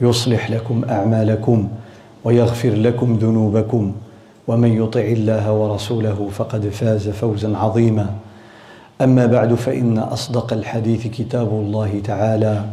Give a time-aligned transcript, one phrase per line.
[0.00, 1.68] يصلح لكم أعمالكم
[2.24, 3.92] ويغفر لكم ذنوبكم
[4.48, 8.10] ومن يطع الله ورسوله فقد فاز فوزا عظيما.
[9.00, 12.64] أما بعد فإن أصدق الحديث كتاب الله تعالى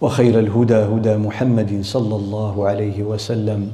[0.00, 3.70] وخير الهدى هدى محمد صلى الله عليه وسلم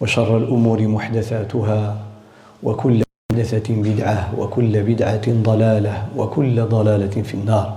[0.00, 1.96] وشر الأمور محدثاتها
[2.62, 7.76] وكل محدثة بدعة وكل بدعة ضلالة وكل ضلالة في النار.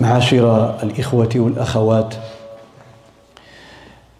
[0.00, 2.14] معاشر الإخوة والأخوات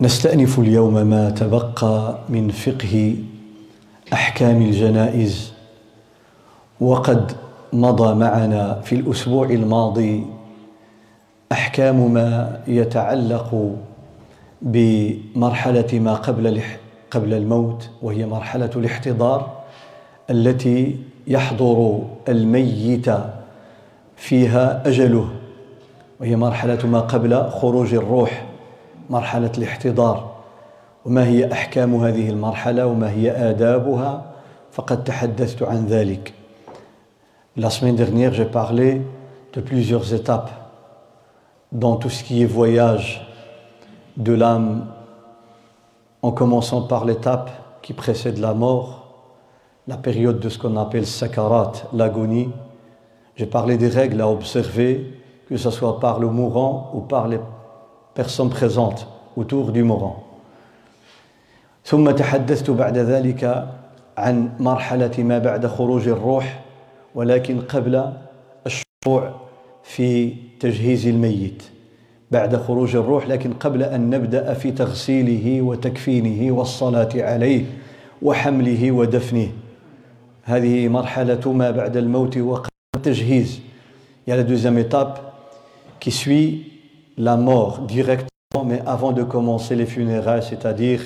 [0.00, 3.16] نستأنف اليوم ما تبقى من فقه
[4.12, 5.52] أحكام الجنائز
[6.80, 7.32] وقد
[7.72, 10.26] مضى معنا في الأسبوع الماضي
[11.52, 13.76] أحكام ما يتعلق
[14.62, 16.62] بمرحلة ما قبل
[17.10, 19.60] قبل الموت وهي مرحلة الاحتضار
[20.30, 23.06] التي يحضر الميت
[24.16, 25.28] فيها أجله
[26.20, 28.45] وهي مرحلة ما قبل خروج الروح.
[29.09, 30.31] مرحله الاحتضار
[31.05, 34.25] وما هي احكام هذه المرحله وما هي آدابها
[34.71, 36.33] فقد تحدثت عن ذلك
[37.57, 39.01] La semaine dernière, j'ai parlé
[39.51, 40.51] de plusieurs étapes
[41.73, 43.27] dans tout ce qui est voyage
[44.15, 44.87] de l'âme,
[46.21, 47.49] en commençant par l'étape
[47.81, 49.01] qui précède la mort,
[49.87, 52.51] la période de ce qu'on appelle sakarat, l'agonie.
[53.35, 57.39] J'ai parlé des règles à observer, que ce soit par le mourant ou par les
[58.16, 59.06] personnes présentes
[59.36, 60.22] autour du mourant.
[61.84, 63.68] ثم تحدثت بعد ذلك
[64.18, 66.64] عن مرحلة ما بعد خروج الروح
[67.14, 68.12] ولكن قبل
[68.66, 69.34] الشروع
[69.82, 71.62] في تجهيز الميت.
[72.30, 77.64] بعد خروج الروح لكن قبل أن نبدأ في تغسيله وتكفينه والصلاة عليه
[78.22, 79.48] وحمله ودفنه.
[80.42, 83.60] هذه مرحلة ما بعد الموت وقبل التجهيز.
[84.26, 85.20] Il y la deuxième étape
[86.00, 86.75] qui suit
[87.18, 91.00] la mort directement, mais avant de commencer les funérailles, c'est-à-dire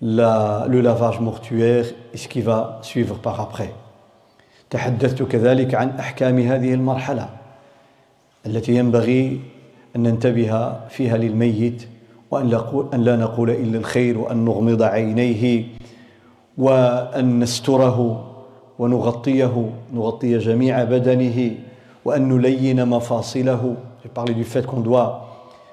[0.00, 3.72] la, le lavage mortuaire et ce qui va suivre par après.
[4.70, 7.28] تحدثت كذلك عن احكام هذه المرحله
[8.46, 9.40] التي ينبغي
[9.96, 11.88] ان ننتبه فيها للميت
[12.30, 12.50] وان
[13.04, 15.64] لا نقول الا الخير وان نغمض عينيه
[16.58, 18.24] وان نستره
[18.78, 21.54] ونغطيه نغطي جميع بدنه
[22.04, 25.27] وان نلين مفاصله J'ai parlé du fait qu'on doit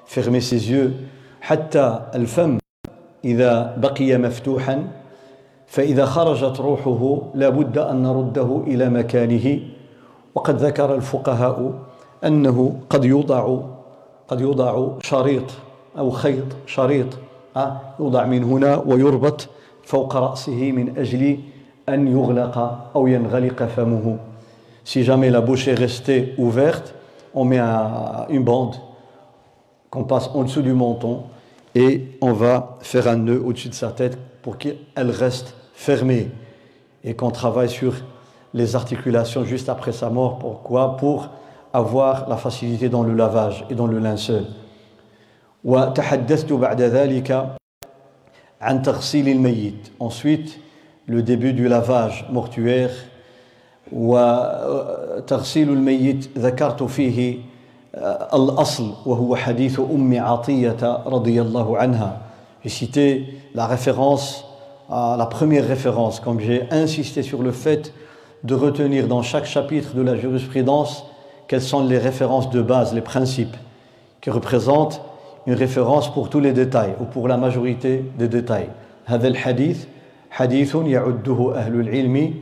[0.06, 0.92] fermer ses yeux.
[1.40, 2.58] حتى الفم
[3.24, 4.84] إذا بقي مفتوحا
[5.66, 9.60] فإذا خرجت روحه لابد أن نرده إلى مكانه.
[10.34, 11.72] وقد ذكر الفقهاء
[12.24, 13.58] أنه قد يوضع
[14.28, 15.44] قد يوضع شريط
[15.98, 17.06] أو خيط شريط
[18.00, 19.48] يوضع من هنا ويربط
[19.84, 21.38] فوق رأسه من أجل
[21.88, 22.56] أن يغلق
[22.96, 24.18] أو ينغلق فمه.
[24.84, 26.94] Si jamais la bouche est restée ouverte,
[27.34, 28.76] on met un, une bande
[29.95, 31.23] qu'on passe en dessous du menton
[31.75, 36.29] et on va faire un nœud au-dessus de sa tête pour qu'elle reste fermée
[37.03, 37.93] et qu'on travaille sur
[38.53, 40.39] les articulations juste après sa mort.
[40.39, 41.29] Pourquoi Pour
[41.73, 44.45] avoir la facilité dans le lavage et dans le linceul.
[45.63, 47.55] وتحدثت بعد ذلك
[48.61, 50.59] عن تغسيل الميت ensuite
[51.07, 52.89] le début du lavage mortuaire
[53.93, 57.37] وتغسيل الميت ذكرت فيه
[58.33, 62.17] الأصل وهو حديث أم عطية رضي الله عنها
[62.63, 63.25] J'ai cité
[63.55, 64.45] la référence,
[64.89, 67.91] la première référence, comme j'ai insisté sur le fait
[68.43, 71.05] de retenir dans chaque chapitre de la jurisprudence
[71.47, 73.57] quelles sont les références de base, les principes,
[74.21, 75.01] qui représentent
[75.47, 78.69] une référence pour tous les détails ou pour la majorité des détails.
[79.05, 79.85] هذا الحديث
[80.31, 82.33] حديث يعده أهل العلم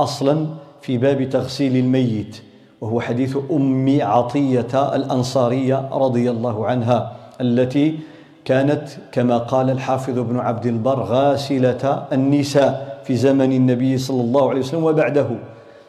[0.00, 0.46] أصلا
[0.82, 2.42] في باب تغسيل الميت
[2.83, 7.99] وهو حديث أم عطية الأنصارية رضي الله عنها التي
[8.45, 14.59] كانت كما قال الحافظ ابن عبد البر غاسلة النساء في زمن النبي صلى الله عليه
[14.59, 15.27] وسلم وبعده.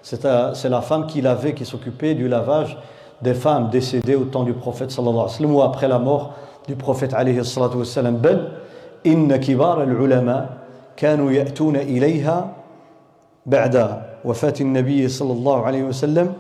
[0.03, 2.79] C'est la femme qui lavait, qui s'occupait du lavage
[3.23, 6.35] des femmes décédées au temps du prophète صلى الله عليه وسلم ou après la mort
[6.69, 8.49] du prophète عليه الصلاة والسلام بل
[9.07, 10.49] إن كبار العلماء
[10.97, 12.49] كانوا يأتون إليها
[13.47, 16.33] بعد وفاة النبي صلى الله عليه وسلم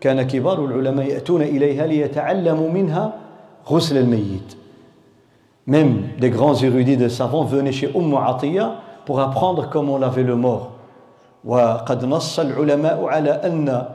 [0.00, 3.14] كان كبار العلماء يأتون إليها ليتعلموا منها
[3.68, 4.56] غسل الميت
[5.66, 10.34] Même des grands érudits de savants venaient chez Umm Atiyya pour apprendre comment laver le
[10.34, 10.72] mort.
[11.44, 13.88] وقد نص العلماء على أن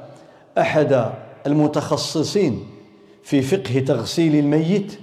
[0.57, 1.11] أحد
[1.47, 2.59] المتخصصين
[3.23, 4.99] في فقه تغسيل الميت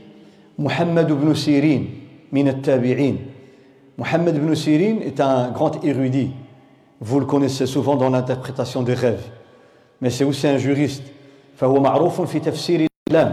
[0.58, 2.00] محمد بن سيرين
[2.32, 3.18] من التابعين
[3.98, 6.30] محمد بن سيرين est un grand érudit
[7.00, 9.30] vous le connaissez souvent dans l'interprétation des rêves
[10.02, 11.02] mais c'est aussi un juriste.
[11.56, 13.32] فهو معروف في تفسير الإسلام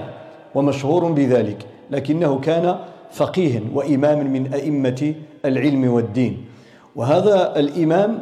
[0.56, 2.76] ومشهور بذلك لكنه كان
[3.12, 6.38] فقيه وإمام من أئمة العلم والدين.
[6.96, 8.20] وهذا الإمام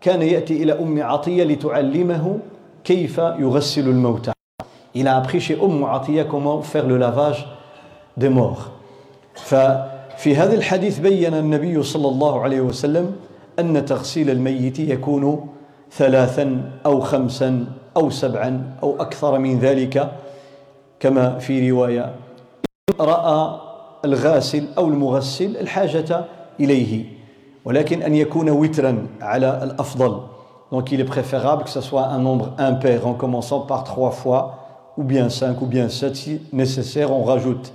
[0.00, 2.38] كان يأتي إلى أم عطية لتعلمه
[2.84, 4.32] كيف يغسل الموتى.
[4.94, 7.46] Il a appris chez Umm Atiyya comment faire le lavage
[8.16, 8.30] des.
[9.34, 13.12] ففي هذا الحديث بين النبي صلى الله عليه وسلم
[13.58, 15.48] أن تغسيل الميت يكون
[15.96, 17.66] ثلاثا أو خمسا
[17.96, 20.12] أو سبعا أو أكثر من ذلك
[21.00, 22.14] كما في رواية
[23.00, 23.60] رأى
[24.04, 26.24] الغاسل أو المغسل الحاجة
[26.60, 27.04] إليه
[27.64, 30.20] ولكن أن يكون وترا على الأفضل
[30.72, 34.54] Donc il est préférable que ce soit un nombre impair en commençant par trois fois
[34.96, 37.74] ou bien cinq ou bien sept si nécessaire on rajoute.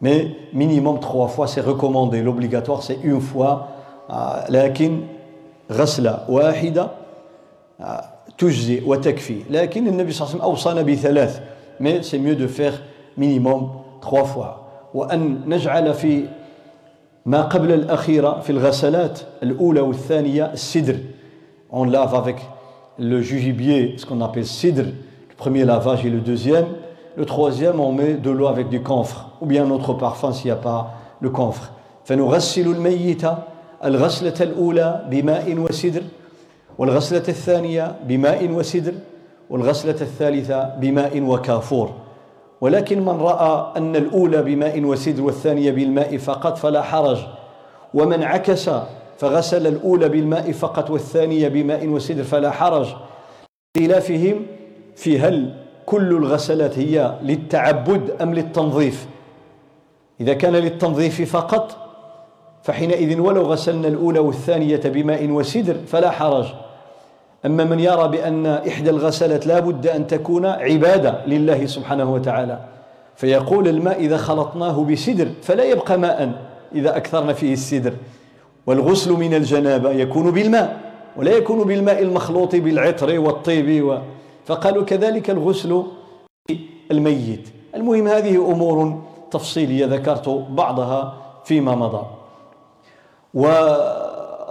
[0.00, 2.22] Mais minimum trois fois c'est recommandé.
[2.22, 3.68] L'obligatoire c'est une fois.
[4.48, 5.00] لكن
[5.70, 6.88] غسلة واحدة
[8.37, 11.41] تجزي وتكفي لكن النبي صلى الله عليه وسلم أوصانا بثلاث
[11.79, 12.73] mais c'est mieux de faire
[13.17, 13.69] minimum
[14.01, 14.63] trois fois
[14.93, 16.25] وأن نجعل في
[17.25, 20.95] ما قبل الأخيرة في الغسلات الأولى والثانية السدر
[21.71, 22.37] on lave avec
[22.99, 26.65] le jugibier ce qu'on appelle sidr le premier lavage et le deuxième
[27.17, 30.45] le troisième on met de l'eau avec du camphre ou bien un autre parfum s'il
[30.45, 30.91] n'y a pas
[31.21, 31.71] le camphre
[32.05, 33.23] فنغسل الميت
[33.85, 36.01] الغسلة الأولى بماء وسدر
[36.78, 38.92] والغسلة الثانية بماء وسدر
[39.50, 41.90] والغسلة الثالثة بماء وكافور.
[42.60, 47.18] ولكن من رأى أن الأولى بماء وسدر والثانية بالماء فقط فلا حرج.
[47.94, 48.70] ومن عكس
[49.18, 52.86] فغسل الأولى بالماء فقط والثانية بماء وسدر فلا حرج.
[53.78, 54.46] خلافهم
[54.96, 55.54] في هل
[55.86, 59.06] كل الغسلات هي للتعبد أم للتنظيف؟
[60.20, 61.76] إذا كان للتنظيف فقط
[62.62, 66.46] فحينئذ ولو غسلنا الأولى والثانية بماء وسدر فلا حرج.
[67.46, 72.58] أما من يرى بأن إحدى الغسلات لا بد أن تكون عبادة لله سبحانه وتعالى
[73.16, 76.32] فيقول الماء إذا خلطناه بسدر فلا يبقى ماء
[76.74, 77.92] إذا أكثرنا فيه السدر.
[78.66, 80.80] والغسل من الجنابة يكون بالماء
[81.16, 83.98] ولا يكون بالماء المخلوط بالعطر والطيب و...
[84.46, 85.82] فقالوا كذلك الغسل
[86.90, 91.14] الميت المهم هذه أمور تفصيلية ذكرت بعضها
[91.44, 92.06] فيما مضى.
[93.34, 93.46] و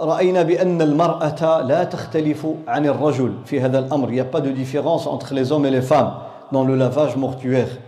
[0.01, 4.09] رأينا بأن المرأة لا تختلف عن الرجل في هذا الأمر.
[4.09, 6.13] Il n'y a pas de différence entre les hommes et les femmes
[6.51, 7.79] dans le lavage mortuaire.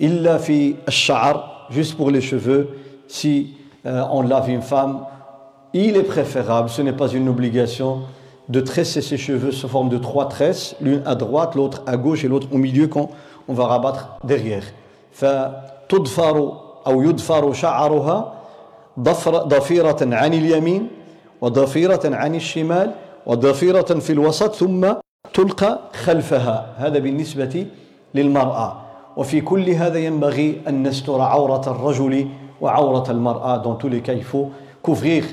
[0.00, 2.68] إلا في الشعر, juste pour les cheveux,
[3.08, 3.54] si
[3.86, 5.00] euh, on lave une femme,
[5.72, 8.00] il est préférable, ce n'est pas une obligation,
[8.48, 12.24] de tresser ses cheveux sous forme de trois tresses, l'une à droite, l'autre à gauche
[12.24, 13.08] et l'autre au milieu qu'on
[13.48, 14.64] on va rabattre derrière.
[15.14, 16.52] فتضفر
[16.86, 18.32] أو يضفر شعرها
[18.99, 20.87] ضفر ضفيرة عن اليمين
[21.41, 22.91] وضفيرة عن الشمال
[23.25, 24.87] وضفيرة في الوسط ثم
[25.33, 27.65] تلقى خلفها هذا بالنسبة
[28.15, 28.81] للمرأة
[29.17, 32.27] وفي كل هذا ينبغي أن نستر عورة الرجل
[32.61, 34.51] وعورة المرأة dans tous les cas il faut
[34.81, 35.23] couvrir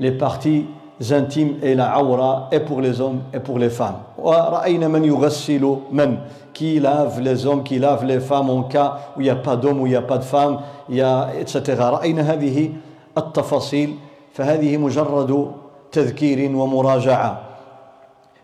[0.00, 0.66] les parties
[1.10, 5.76] intimes et la aura et pour les hommes et pour les femmes ورأينا من يغسل
[5.92, 6.18] من
[6.54, 9.56] qui lave les hommes qui lave les femmes en cas où il n'y a pas
[9.56, 12.70] d'homme où il n'y a pas de femme il y a etc رأينا هذه
[13.18, 13.94] التفاصيل
[14.32, 15.52] فهذه مجرد
[15.92, 17.42] تذكير ومراجعة.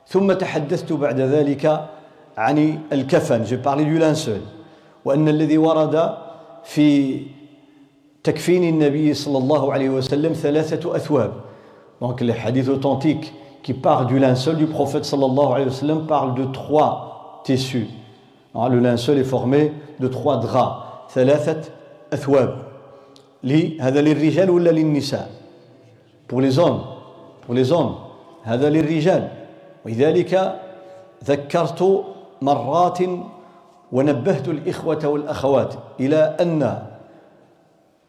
[0.08, 1.88] ثم تحدثت بعد ذلك
[2.36, 4.40] عن الكفن j'ai parlé du linceul
[5.04, 6.14] وأن الذي ورد
[6.64, 7.20] في
[8.24, 11.32] تكفين النبي صلى الله عليه وسلم ثلاثة أثواب.
[12.00, 16.34] Donc les hadiths authentiques qui parlent du linceul du prophète صلى الله عليه وسلم parlent
[16.34, 17.88] de trois tissus.
[18.54, 20.82] Le linceul est formé de trois draps.
[21.14, 21.70] ثلاثة
[22.12, 22.71] أثواب.
[23.80, 25.30] هذا للرجال ولا للنساء
[26.28, 26.80] pour les hommes
[27.46, 27.94] pour les hommes
[28.44, 29.28] هذا للرجال
[29.87, 30.61] ولذلك
[31.25, 32.04] ذكرت
[32.42, 32.99] مرات
[33.92, 36.82] ونبهت الإخوة والأخوات إلى أن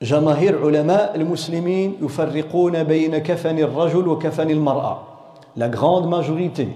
[0.01, 4.99] جماهير علماء المسلمين يفرقون بين كفن الرجل وكفن المرأة
[5.55, 6.67] La grande majorité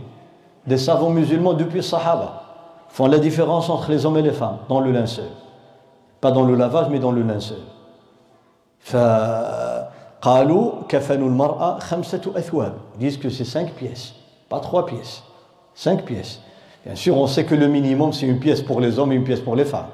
[0.67, 2.43] des savants musulmans depuis Sahaba
[2.89, 5.25] font la différence entre les hommes et les femmes dans le linceul.
[6.21, 7.57] Pas dans le lavage, mais dans le linceul.
[12.94, 14.14] Ils disent que c'est cinq pièces,
[14.48, 15.22] pas trois pièces.
[15.74, 16.40] Cinq pièces.
[16.84, 19.24] Bien sûr, on sait que le minimum, c'est une pièce pour les hommes et une
[19.24, 19.86] pièce pour les femmes.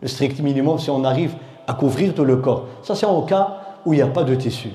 [0.00, 1.34] Le strict minimum, si on arrive
[1.66, 2.66] à couvrir tout le corps.
[2.82, 4.70] Ça, c'est en cas où il n'y a pas de tissu.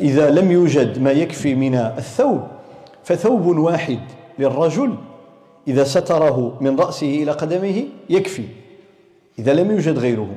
[0.00, 2.40] إذا لم يوجد ما يكفي من الثوب
[3.04, 4.00] فثوب واحد
[4.38, 4.94] للرجل
[5.68, 8.44] إذا ستره من رأسه إلى قدمه يكفي
[9.38, 10.28] إذا لم يوجد غيره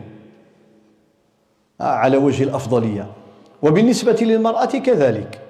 [1.80, 3.06] على وجه الأفضلية.
[3.62, 5.40] وبالنسبة للمرأة كذلك.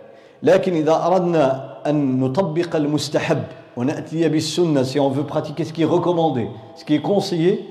[0.43, 3.43] لكن إذا أردنا أن نطبق المستحب
[3.77, 7.65] ونأتي بالسنة si on veut pratiquer ce qui est recommandé ce qui est conseillé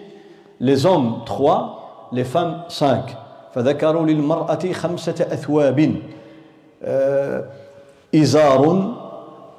[0.60, 3.15] les hommes 3 les femmes 5
[3.53, 5.95] فذكروا للمرأة خمسة أثواب.
[8.15, 8.93] إزار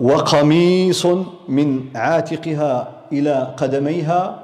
[0.01, 1.07] وقميص
[1.49, 4.39] من عاتقها إلى قدميها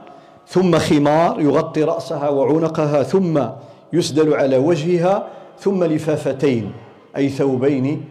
[0.46, 3.40] ثم خمار يغطي رأسها وعنقها ثم
[3.93, 5.27] يسدل على وجهها
[5.59, 6.71] ثم لفافتين
[7.17, 8.03] أي ثوبين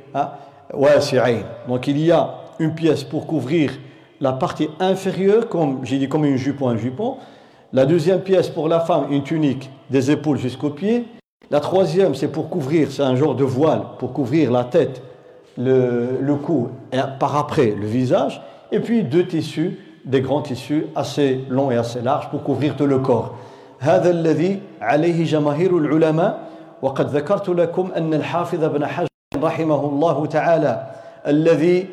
[0.74, 3.72] واسعين donc il y a une pièce pour couvrir
[4.20, 7.16] la partie inférieure comme j'ai dit comme une jupe ou un jupon
[7.72, 11.04] la deuxième pièce pour la femme une tunique des épaules jusqu'aux pieds
[11.50, 15.02] La troisième, c'est pour couvrir, c'est un genre de voile, pour couvrir la tête,
[15.58, 18.42] le, le cou et par après le visage.
[18.72, 22.86] Et puis deux tissus, des grands tissus assez longs et assez larges pour couvrir tout
[22.86, 23.36] le corps.
[23.79, 26.39] هذا الذي عليه جماهير العلماء
[26.81, 30.87] وقد ذكرت لكم أن الحافظ ابن حجر رحمه الله تعالى
[31.27, 31.87] الذي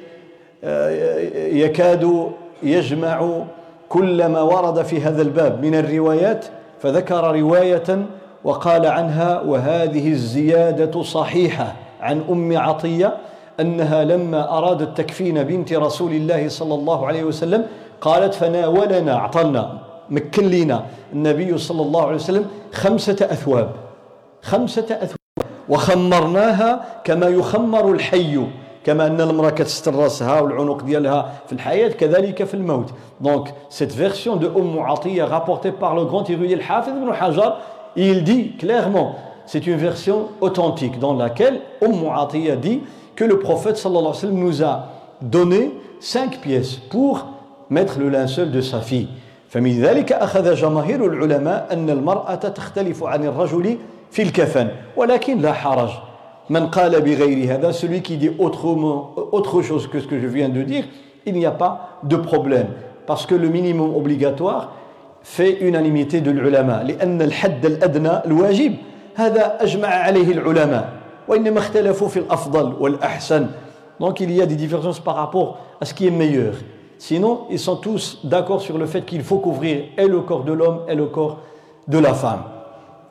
[1.34, 2.30] يكاد
[2.62, 3.42] يجمع
[3.88, 6.44] كل ما ورد في هذا الباب من الروايات
[6.80, 8.06] فذكر رواية
[8.44, 13.16] وقال عنها وهذه الزيادة صحيحة عن أم عطية
[13.60, 17.66] أنها لما أرادت تكفين بنت رسول الله صلى الله عليه وسلم
[18.00, 19.85] قالت فناولنا أعطلنا.
[20.10, 23.70] مكن لينا النبي صلى الله عليه وسلم خمسة أثواب.
[24.42, 25.16] خمسة أثواب.
[25.68, 28.46] وخمرناها كما يخمر الحي
[28.84, 32.90] كما أن المرأة كتستر راسها والعنق ديالها في الحياة كذلك في الموت.
[33.20, 37.56] donc cette version de أم عطية rapportée par le grand الحافظ بن حجر
[37.96, 39.14] il dit clairement
[39.46, 42.80] c'est une version authentique dans laquelle أم عطية dit
[43.16, 44.84] que le prophète صلى الله عليه وسلم nous
[45.22, 47.26] a donné cinq pièces pour
[47.70, 49.08] mettre le linceul de sa fille.
[49.48, 53.78] فمن ذلك أخذ جماهير العلماء أن المرأة تختلف عن الرجل
[54.10, 55.90] في الكفن ولكن لا حرج
[56.50, 60.48] من قال بغير هذا celui qui dit autrement, autre chose que ce que je viens
[60.48, 60.84] de dire
[61.26, 62.66] il n'y a pas de problème
[63.06, 64.72] parce que le minimum obligatoire
[65.22, 68.74] في unanimité de العلماء لأن الحد الأدنى الواجب
[69.14, 70.92] هذا أجمع عليه العلماء
[71.28, 73.46] وإنما اختلفوا في الأفضل والأحسن
[73.98, 76.54] donc il y a des divergences par rapport à ce qui est meilleur
[76.97, 80.53] sinon ils sont tous d'accord sur le fait qu'il faut couvrir et le corps de
[80.53, 81.39] l'homme et le corps
[81.87, 82.43] de la femme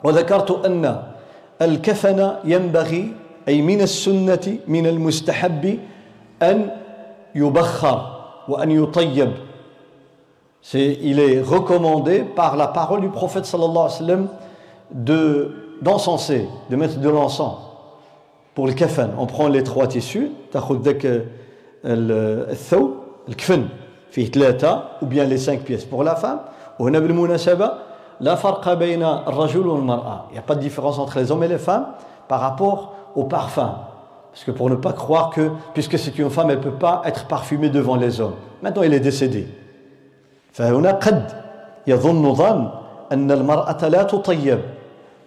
[0.03, 1.03] وذكرت أن
[1.61, 3.13] الكفن ينبغي
[3.47, 5.77] أي من السنة من المستحب
[6.41, 6.69] أن
[7.35, 7.97] يبخر
[8.47, 9.31] وأن يطيب
[10.73, 14.27] il est recommandé par la parole du prophète sallallahu alayhi wa sallam
[14.91, 15.51] de,
[15.81, 17.55] d'encenser, de mettre de l'encens
[18.53, 19.09] pour le kafan.
[19.17, 21.25] On prend les trois tissus, تاخذ ذاك
[21.85, 22.91] الثوب
[23.28, 23.68] الكفن
[24.10, 26.38] فيه ثلاثة وبيان لي سانك بيس بوغ لا فام
[26.78, 27.72] وهنا بالمناسبة
[28.20, 30.24] لا فرق بين الرجل والمرأة.
[30.34, 31.86] يا با ديفيرونس انتخ لي زوم اي لي فام
[32.30, 33.72] بارابور أو بارفان
[34.32, 37.66] باسكو بور نو با pas كو بيسكو سيت أون فام femme, elle با peut pas
[37.66, 38.34] دوفون لي زوم les hommes.
[38.62, 39.66] Maintenant, elle est
[40.52, 41.32] فهنا قد
[41.86, 42.70] يظن ظن
[43.12, 44.60] أن المرأة لا تطيب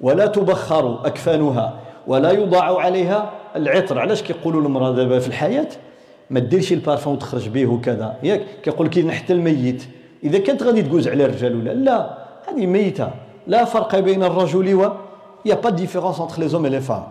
[0.01, 1.73] ولا تبخر أكفانها
[2.07, 3.99] ولا يضع عليها العطر.
[3.99, 5.67] علاش كيقولوا المرأة دابا في الحياة
[6.29, 8.15] ما ديرش البارفان وتخرج به وكذا.
[8.23, 9.83] ياك كيقول لك نحت الميت
[10.23, 12.17] إذا كانت غادي تجوز على الرجال ولا لا
[12.49, 13.09] هذه ميتة.
[13.47, 14.91] لا فرق بين الرجل و
[15.45, 17.03] y a pas différence entre les hommes et les femmes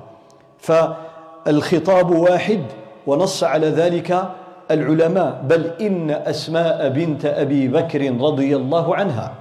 [0.59, 2.63] فالخطاب واحد
[3.07, 4.29] ونص على ذلك
[4.71, 9.33] العلماء بل إن أسماء بنت أبي بكر رضي الله عنها.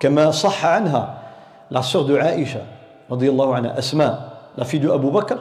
[0.00, 1.22] كما صح عنها
[1.70, 2.62] la sœur de Aïcha
[3.10, 4.12] رضي الله عنها أسماء
[4.58, 5.36] la fille de Abu Bakr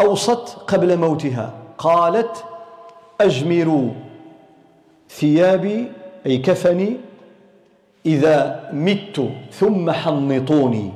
[0.00, 1.50] أوصت قبل موتها.
[1.80, 2.44] قالت
[3.20, 3.90] أجمروا
[5.08, 5.86] ثيابي
[6.26, 6.96] أي كفني
[8.06, 10.92] إذا مت ثم حنطوني.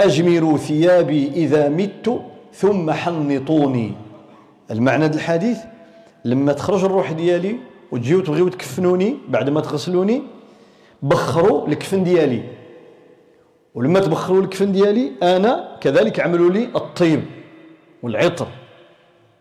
[0.00, 2.20] أجمروا ثيابي إذا مت
[2.52, 3.92] ثم حنطوني.
[4.70, 5.58] المعنى الحديث
[6.24, 7.56] لما تخرج الروح ديالي
[7.92, 10.22] وتجيو تبغيو تكفنوني بعد ما تغسلوني
[11.02, 12.42] بخروا الكفن ديالي.
[13.74, 17.22] ولما تبخروا الكفن ديالي أنا كذلك عملوا لي الطيب
[18.02, 18.46] والعطر.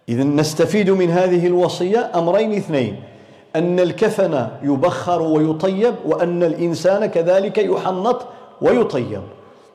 [0.08, 3.02] اذا نستفيد من هذه الوصيه امرين اثنين
[3.56, 8.26] ان الكفن يبخر ويطيب وان الانسان كذلك يحنط
[8.62, 9.22] ويطيب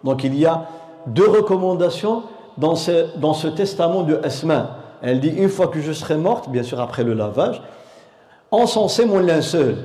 [0.03, 0.61] donc il y a
[1.07, 2.23] deux recommandations
[2.57, 4.69] dans ce, dans ce testament de Asma
[5.01, 7.61] elle dit une fois que je serai morte bien sûr après le lavage
[8.51, 9.75] encensez mon linceul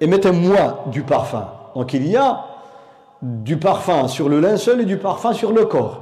[0.00, 2.44] et mettez-moi du parfum donc il y a
[3.22, 5.98] du parfum sur le linceul et du parfum sur le corps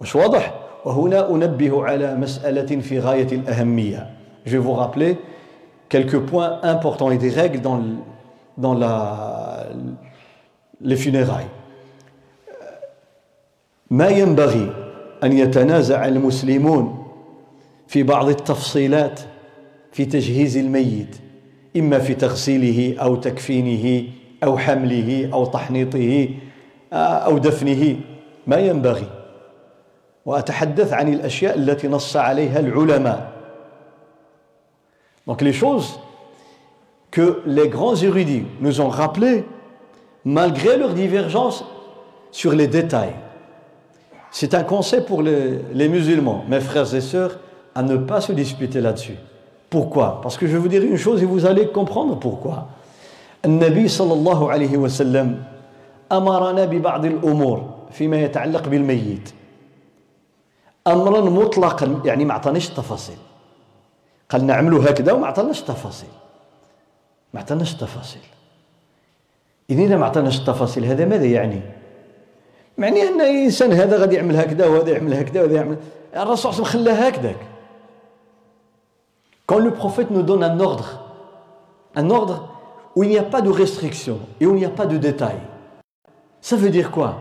[0.00, 0.54] مش واضح
[0.85, 4.07] وهنا أنبه على مسألة في غاية الأهمية.
[4.45, 5.17] Je vous rappeler
[5.89, 7.81] quelques points importants et des règles dans,
[8.57, 9.67] dans la,
[10.81, 11.49] les funérailles.
[13.89, 14.73] ما ينبغي
[15.23, 17.05] أن يتنازع المسلمون
[17.87, 19.19] في بعض التفصيلات
[19.91, 21.15] في تجهيز الميت
[21.77, 24.07] إما في تغسيله أو تكفينه
[24.43, 26.29] أو حمله أو تحنيطه
[26.93, 27.95] أو دفنه.
[28.47, 29.24] ما ينبغي؟
[30.26, 33.32] وأتحدث عن الأشياء التي نص عليها العلماء
[35.26, 36.00] Donc les choses
[37.10, 39.44] que les grands érudits nous ont rappelées,
[40.24, 41.64] malgré leurs divergences
[42.32, 43.14] sur les détails.
[44.32, 47.38] C'est un conseil pour les, les, musulmans, mes frères et sœurs,
[47.74, 49.16] à ne pas se disputer là-dessus.
[49.68, 52.66] Pourquoi Parce que je vais vous dire une chose et vous allez comprendre pourquoi.
[53.44, 55.42] النبي صلى الله عليه وسلم
[56.12, 59.30] امرنا ببعض الامور فيما يتعلق بالميت
[60.87, 63.17] أمرا مطلقا يعني ما أعطانيش التفاصيل.
[64.29, 66.09] قال نعملوا هكذا وما أعطاناش التفاصيل.
[67.33, 68.21] ما أعطاناش التفاصيل.
[69.69, 71.61] اذا ما أعطاناش التفاصيل هذا ماذا يعني؟
[72.77, 75.77] معني أن الانسان هذا غادي يعمل هكذا وهذا يعمل هكذا وهذا يعمل.
[76.15, 77.37] الرسول صلى الله عليه وسلم خلاه هكذاك.
[79.47, 80.99] Quand le prophète nous donne un ordre,
[81.95, 82.49] un ordre
[82.95, 85.41] où il n'y a pas de restriction et où il n'y a pas de détails.
[86.41, 87.17] Ça veut dire quoi?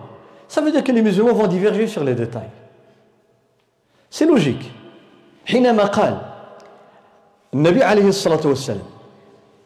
[0.49, 2.51] Ça veut dire que les musulmans vont diverger sur les détails.
[4.17, 4.71] C'est logique.
[5.47, 6.19] حينما قال
[7.55, 8.87] النبي عليه الصلاة والسلام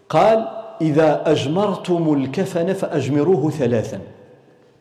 [0.08, 0.48] قال
[0.80, 4.00] إذا أجمرتم الكفن فأجمروه ثلاثا.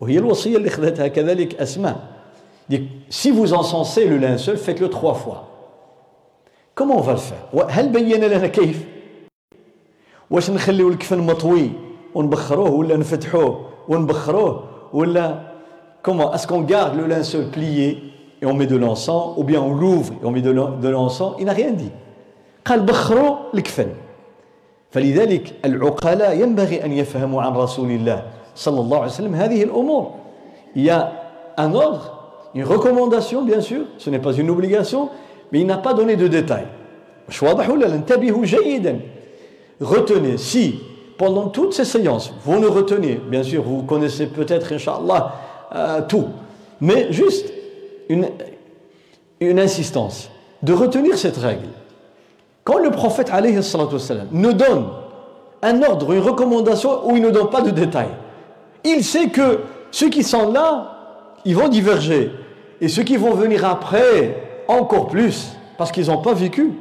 [0.01, 1.95] وهي الوصية اللي أخذتها كذلك أسماء.
[3.09, 5.47] Si vous encensez le linceul faites-le trois fois.
[6.73, 7.69] Comment on va le faire?
[7.69, 8.85] هل بين لنا كيف؟
[10.31, 11.71] واش نخليو الكفن مطوي
[12.15, 14.63] ونبخروه ولا نفتحوه ونبخروه
[14.93, 15.53] ولا
[16.05, 18.06] est-ce qu'on garde le linceul plié
[18.40, 21.46] et on met de l'encens ou bien on l'ouvre et on met de l'encens il
[21.46, 21.90] n'a rien dit
[22.64, 23.88] قال بخروا الكفن
[24.90, 28.22] فلذلك العقلاء ينبغي أن يفهموا عن رسول الله
[28.54, 30.10] صلى الله عليه وسلم هذه الأمور
[30.76, 31.12] il y a
[31.56, 32.18] un ordre
[32.54, 35.08] une recommandation bien sûr ce n'est pas une obligation
[35.50, 36.66] mais il n'a pas donné de détails
[37.28, 39.00] مش واضح ولا انتبهوا جيدا
[39.82, 40.80] retenez, si
[41.18, 45.34] pendant toutes ces séances, vous ne retenez, bien sûr, vous connaissez peut-être, Inch'Allah,
[45.74, 46.26] euh, tout,
[46.80, 47.52] mais juste
[48.08, 48.28] une,
[49.40, 50.30] une insistance,
[50.62, 51.68] de retenir cette règle.
[52.64, 54.86] Quand le prophète alayhi sallam, nous donne
[55.62, 58.14] un ordre, une recommandation où il ne donne pas de détails,
[58.84, 60.98] il sait que ceux qui sont là,
[61.44, 62.32] ils vont diverger.
[62.80, 66.72] Et ceux qui vont venir après, encore plus, parce qu'ils n'ont pas vécu.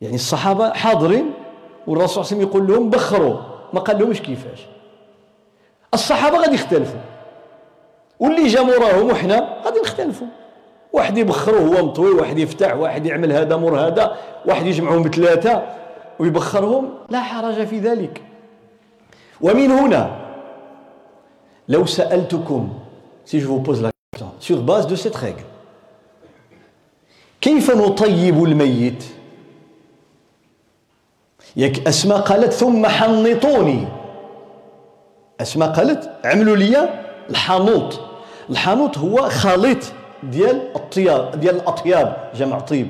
[0.00, 1.32] يعني الصحابة حاضرين
[1.86, 3.36] والرسول صلى الله عليه وسلم يقول لهم بخروا
[3.72, 4.66] ما قال لهمش كيفاش
[5.94, 7.00] الصحابة غادي يختلفوا
[8.19, 10.27] واللي جا موراهم وحنا غادي نختلفوا.
[10.93, 15.63] واحد يبخروا هو مطوي واحد يفتح واحد يعمل هذا مور هذا واحد يجمعهم بثلاثة
[16.19, 16.89] ويبخرهم.
[17.09, 18.21] لا حرج في ذلك.
[19.41, 20.11] ومن هنا
[21.69, 22.69] لو سألتكم
[23.25, 24.95] si je vous pose la question sur base de
[27.41, 29.03] كيف نطيب الميت؟
[31.55, 33.87] ياك أسماء قالت ثم حنطوني.
[35.41, 37.99] أسماء قالت عملوا لي الحانوط
[38.49, 42.87] الحانوط هو خليط ديال الطياب ديال الأطياب جمع طيب.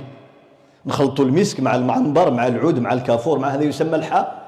[0.86, 4.42] نخلطوا المسك مع المعنبر مع العود مع الكافور مع هذا يسمى الحا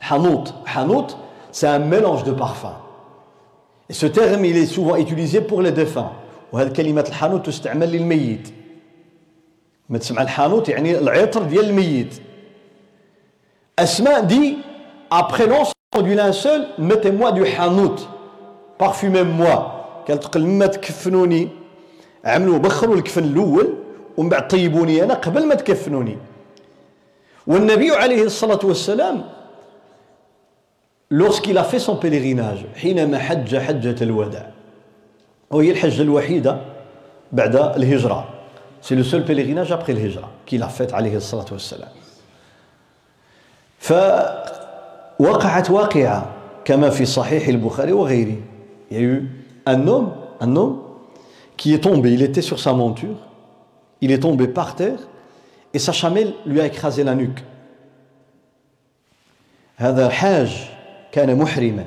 [0.00, 1.16] حانوط حانوط
[1.52, 2.78] c'est un mélange de parfums.
[3.90, 6.12] Et ce terme il est souvent utilisé pour les défunts.
[6.52, 8.48] وهذه كلمة الحانوت تستعمل للميت.
[9.88, 12.22] ما تسمع الحانوت يعني العطر ديال الميت.
[13.76, 14.58] Asma dit,
[15.10, 18.06] après l'ensemble du linceul, mettez-moi du hanout,
[18.82, 19.82] parfumez-moi.
[20.08, 21.48] قالت تقل ما تكفنوني
[22.24, 23.74] عملوا بخروا الكفن الأول
[24.16, 26.18] ومن بعد طيبوني أنا قبل ما تكفنوني
[27.46, 29.24] والنبي عليه الصلاه والسلام
[31.14, 34.50] lorsqu'il a fait son pèlerinage حينما حج حجة الوداع
[35.50, 36.56] وهي الحجة الوحيدة
[37.32, 38.28] بعد الهجرة
[38.82, 41.88] c'est le seul pèlerinage après الهجرة qu'il a fait عليه الصلاة والسلام
[43.78, 46.26] فوقعت واقعة
[46.64, 48.36] كما في صحيح البخاري وغيره
[48.91, 49.29] il y a eu
[49.65, 50.81] un homme un homme
[51.55, 53.17] qui est tombé il était sur sa monture
[54.01, 54.99] il est tombé par terre
[55.73, 57.43] et sa chamelle lui a écrasé la nuque
[59.79, 60.69] هذا حاج
[61.11, 61.85] كان محرما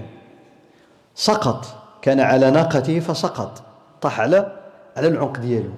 [1.15, 1.67] سقط
[2.03, 3.63] كان على ناقته فسقط
[4.01, 4.57] طاح على
[4.97, 5.71] على العنق ديالو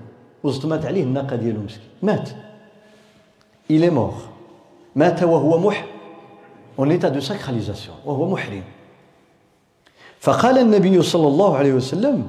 [0.42, 2.29] وزطمات عليه الناقه ديالو مسكين مات
[3.71, 4.29] il est mort
[4.97, 5.85] مات وهو مح
[6.79, 8.62] en état de sacralisation وهو محرم
[10.19, 12.27] فقال النبي صلى الله عليه وسلم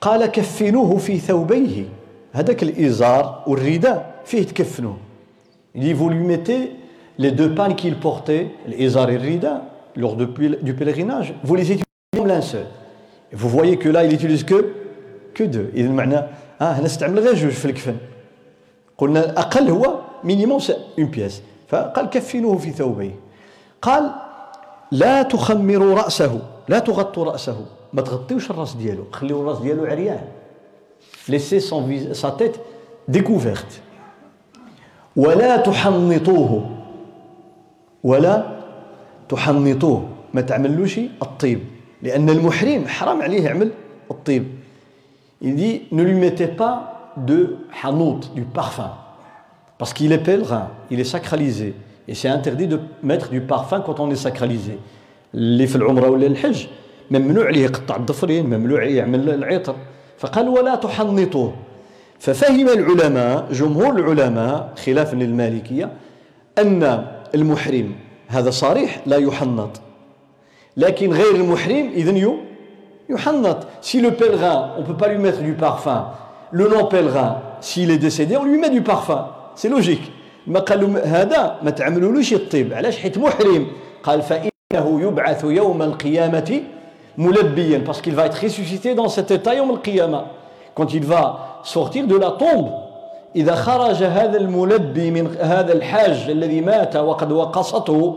[0.00, 1.84] قال كفنوه في ثوبيه
[2.32, 4.96] هذاك الإزار والرداء فيه تكفنوه
[5.74, 6.72] dit, vous lui mettez
[7.18, 9.62] les deux pannes qu'il portait, l'Izar et le Rida,
[9.96, 10.24] lors de,
[10.62, 11.84] du pèlerinage, vous les utilisez
[12.16, 12.66] comme linceul.
[13.32, 14.74] Et il utilise que,
[15.34, 15.70] que deux.
[15.74, 17.96] إذا معنى آه هنا استعمل غير جوج في الكفن.
[18.98, 20.60] قلنا الأقل هو minimum
[20.98, 21.42] une pièce.
[21.68, 23.14] فقال كفنوه في ثوبيه.
[23.82, 24.10] قال
[24.90, 30.21] لا تخمروا رأسه لا تغطوا رأسه ما تغطيوش الراس ديالو خليو الراس ديالو عريان
[31.29, 32.59] laissez son, sa tête
[33.07, 33.81] découverte
[35.15, 36.69] ولا تحنطوه
[38.03, 38.59] ولا
[39.29, 41.59] تحنطوه ما تعملوش الطيب
[42.01, 43.71] لأن المحرم حرام عليه يعمل
[44.11, 44.45] الطيب
[45.41, 48.91] il dit ne lui mettez pas de hanout du parfum
[49.77, 51.75] parce qu'il est pèlerin il est sacralisé
[52.07, 54.77] et c'est interdit de mettre du parfum quand on est sacralisé
[55.34, 56.66] اللي في العمرة ولا الحج.
[57.10, 59.76] ممنوع عليه يقطع الضفرين ممنوع يعمل العطر.
[60.18, 61.54] فقال ولا تحنطوه.
[62.18, 65.90] ففهم العلماء جمهور العلماء خلافا للمالكية
[66.58, 67.92] أن المحرم
[68.28, 69.80] هذا صريح لا يحنط.
[70.76, 72.38] لكن غير المحرم إذن
[73.10, 73.56] يحنط.
[73.82, 76.04] Si le pèlerin on peut pas lui mettre du parfum.
[76.52, 79.26] Le non pèlerin s'il est décédé on lui met du parfum.
[79.54, 80.12] C'est logique.
[80.46, 83.66] ما قالوا هذا ما تعملولوش الطيب علاش؟ حيت محرم.
[84.02, 86.62] قال فإنه يبعث يوم القيامة
[87.18, 90.22] ملبيا parce qu'il va être ressuscité dans cet état يوم القيامة.
[90.76, 92.70] Quand il va sortir de la tombe
[93.36, 98.16] إذا خرج هذا الملبي من هذا الحاج الذي مات وقد وقصته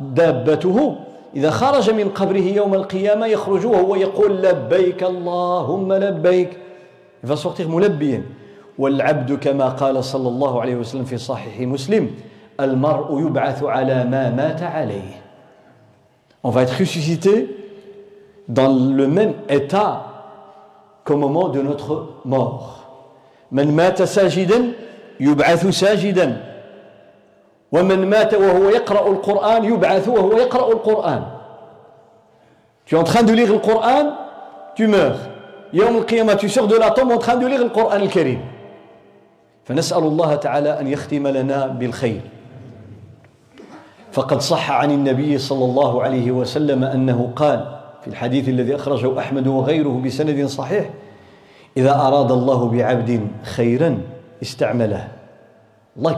[0.00, 0.96] دابته.
[1.36, 6.50] إذا خرج من قبره يوم القيامة يخرج وهو يقول لبيك اللهم لبيك.
[7.22, 8.22] Il va sortir ملبيا.
[8.78, 12.10] والعبد كما قال صلى الله عليه وسلم في صحيح مسلم
[12.60, 15.21] المرء يبعث على ما مات عليه.
[16.44, 17.56] On va être ressuscité
[18.48, 20.06] dans le même état
[21.04, 22.78] qu'au moment de notre mort
[23.52, 24.72] من مات ساجدا
[25.20, 26.42] يبعث ساجدا
[27.72, 31.22] ومن مات وهو يقرأ القرآن يبعث وهو يقرأ القرآن
[32.84, 34.12] Tu es en train de lire le Coran,
[34.74, 35.18] tu meurs.
[35.72, 38.40] يوم القيامة tu sors de la tombe en train de lire le Coran الكريم.
[39.64, 42.20] فنسأل الله تعالى أن يختم لنا بالخير.
[44.12, 49.46] فقد صح عن النبي صلى الله عليه وسلم أنه قال في الحديث الذي أخرجه أحمد
[49.46, 50.90] وغيره بسند صحيح
[51.76, 53.98] إذا أراد الله بعبد خيرا
[54.42, 55.08] استعمله
[55.96, 56.16] الله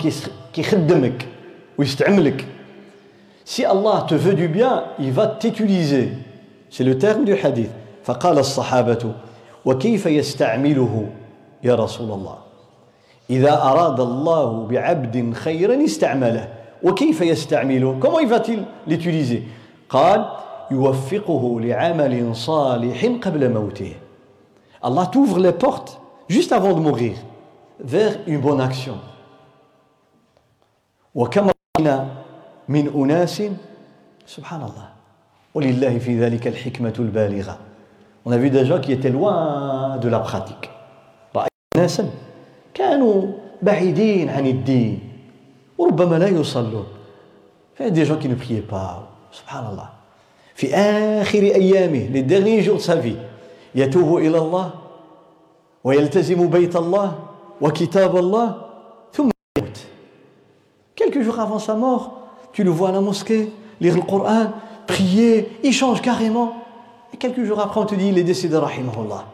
[0.52, 1.28] كيخدمك
[1.78, 2.44] ويستعملك
[3.46, 6.12] Si Allah te veut du bien, il va t'utiliser.
[6.70, 7.68] C'est le terme du hadith.
[8.04, 9.12] فقال الصحابة
[9.64, 11.06] وكيف يستعمله
[11.62, 12.38] يا رسول الله
[13.30, 16.48] إذا أراد الله بعبد خيرا استعمله
[16.84, 19.42] وكيف يستعمله كما يفاتل لتوليزي
[19.88, 20.30] قال
[20.70, 23.92] يوفقه لعمل صالح قبل موته
[24.84, 25.98] الله t'ouvre les portes
[26.30, 26.96] juste avant de
[27.80, 28.96] vers une bonne action.
[31.14, 32.08] وكما رأينا
[32.68, 33.42] من أناس
[34.26, 34.88] سبحان الله
[35.54, 37.58] ولله في ذلك الحكمة البالغة
[38.26, 40.70] On a vu des gens qui étaient loin de la pratique.
[41.36, 42.10] رأينا ناسا
[42.74, 45.13] كانوا بعيدين عن الدين
[45.78, 46.86] وربما لا يصلون.
[47.74, 49.02] فهي des gens qui ne priaient pas.
[49.32, 49.88] سبحان الله
[50.54, 53.16] في آخر أيامه les derniers jours صافي
[53.74, 54.70] يتوب إلى الله
[55.84, 57.18] ويلتزم بيت الله
[57.60, 58.46] وكتاب الله
[59.12, 59.78] ثم يموت.
[60.98, 62.10] quelques jours avant sa mort
[62.52, 64.52] tu le vois à la mosquée lire le coran
[64.86, 66.52] prier il change carrément.
[67.12, 69.24] Et quelques jours après on te dit il est décédé رحمه الله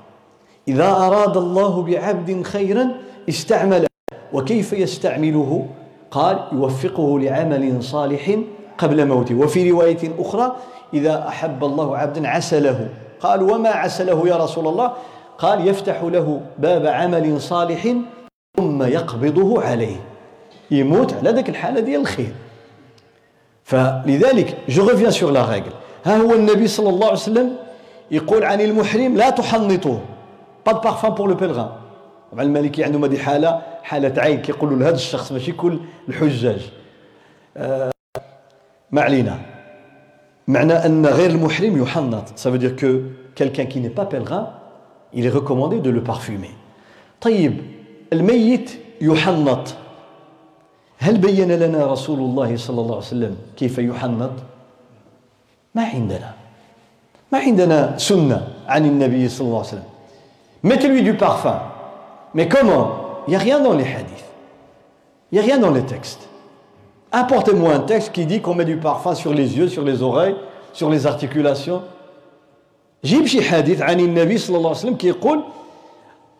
[0.69, 2.95] إذا أراد الله بعبد خيرا
[3.29, 3.87] استعمله
[4.33, 5.67] وكيف يستعمله؟
[6.11, 8.37] قال يوفقه لعمل صالح
[8.79, 9.35] قبل موته.
[9.35, 10.57] وفي رواية أخرى
[10.95, 12.89] إذا أحب الله عبدا عسله.
[13.21, 14.93] قال وما عسله يا رسول الله؟
[15.39, 17.95] قال يفتح له باب عمل صالح
[18.57, 19.97] ثم يقبضه عليه.
[20.71, 22.33] يموت على ذاك الحالة ديال الخير.
[23.65, 25.75] فلذلك جو reviens sur la règle.
[26.05, 27.57] ها هو النبي صلى الله عليه وسلم
[28.11, 30.01] يقول عن المحرم لا تحنطوه.
[30.67, 31.69] pas de parfum pour le pèlerin
[32.33, 36.71] طبعا المالكي عندهم هذه حالة حالة عين كيقولوا لهذا الشخص ماشي كل الحجاج.
[37.57, 37.91] آه
[38.91, 39.39] ما علينا.
[40.49, 42.39] معنى أن غير المحرم يحنط.
[42.39, 43.03] Ça veut dire que
[43.35, 44.51] quelqu'un qui n'est pas pèlerin
[45.13, 45.91] il est recommandé de
[47.21, 47.57] طيب
[48.13, 49.75] الميت يحنط.
[50.99, 54.33] هل بين لنا رسول الله صلى الله عليه وسلم كيف يحنط؟
[55.75, 56.35] ما عندنا.
[57.33, 59.85] ما عندنا سنة عن النبي صلى الله عليه وسلم.
[60.63, 61.70] Mettez-lui du parfum.
[62.34, 62.92] mais comment
[63.28, 64.26] il n'y a rien dans les hadiths
[65.32, 66.28] il n'y a rien dans les textes
[67.12, 70.36] apportez-moi un texte qui dit qu'on met du parfum sur les yeux sur les oreilles
[70.74, 71.82] sur les articulations
[73.06, 75.44] جيب شي حديث عن النبي صلى الله عليه وسلم كيقول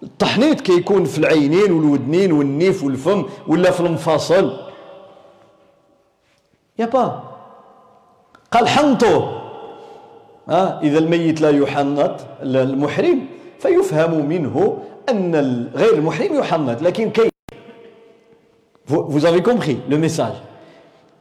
[0.04, 4.58] التحنيط كيكون في العينين والودنين والنيف والفم ولا في المفاصل
[6.80, 7.24] يا با
[8.52, 9.22] قال حنطوا
[10.50, 13.26] ها اذا الميت لا يحنط المحرم
[13.60, 14.78] فيفهم منه
[15.09, 17.31] أن غير المحرم يحنط لكن كيف
[18.89, 20.35] vous avez compris le message.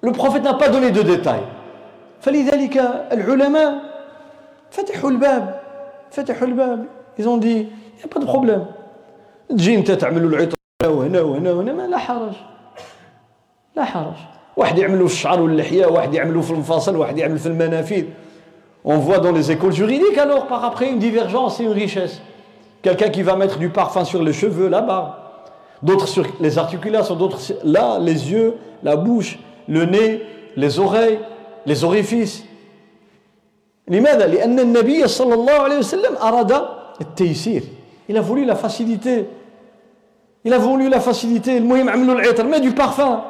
[0.02, 1.46] Le prophète n'a pas donné de détails.
[2.22, 2.78] فلذلك
[3.12, 3.74] العلماء
[4.72, 5.60] فتحوا الباب.
[6.12, 6.86] فتحوا الباب.
[7.20, 8.66] Ils ont dit il n'y a pas de problème.
[9.50, 12.34] تجي أنت تعملوا العطر وهنا وهنا وهنا ما لا حرج.
[13.76, 14.16] لا حرج.
[14.58, 18.06] واحد يعملوا في الشعر واللحية واحد يعملوا في المفاصل واحد يعمل في المنافير
[18.86, 22.22] on voit dans les écoles juridiques alors par après une divergence et une richesse.
[22.83, 25.13] quelqu'un qui va mettre du parfum sur les cheveux la barbe
[25.83, 30.23] d'autres sur les articulations d'autres là les yeux la bouche le nez
[30.57, 31.19] les oreilles
[31.67, 32.45] les orifices
[33.89, 36.53] لماذا لأن النبي صلى الله عليه وسلم أراد
[37.01, 37.63] التيسير
[38.09, 39.27] il a voulu la facilité
[40.45, 43.21] il a voulu la facilité المهم عملوا العطر ما du parfum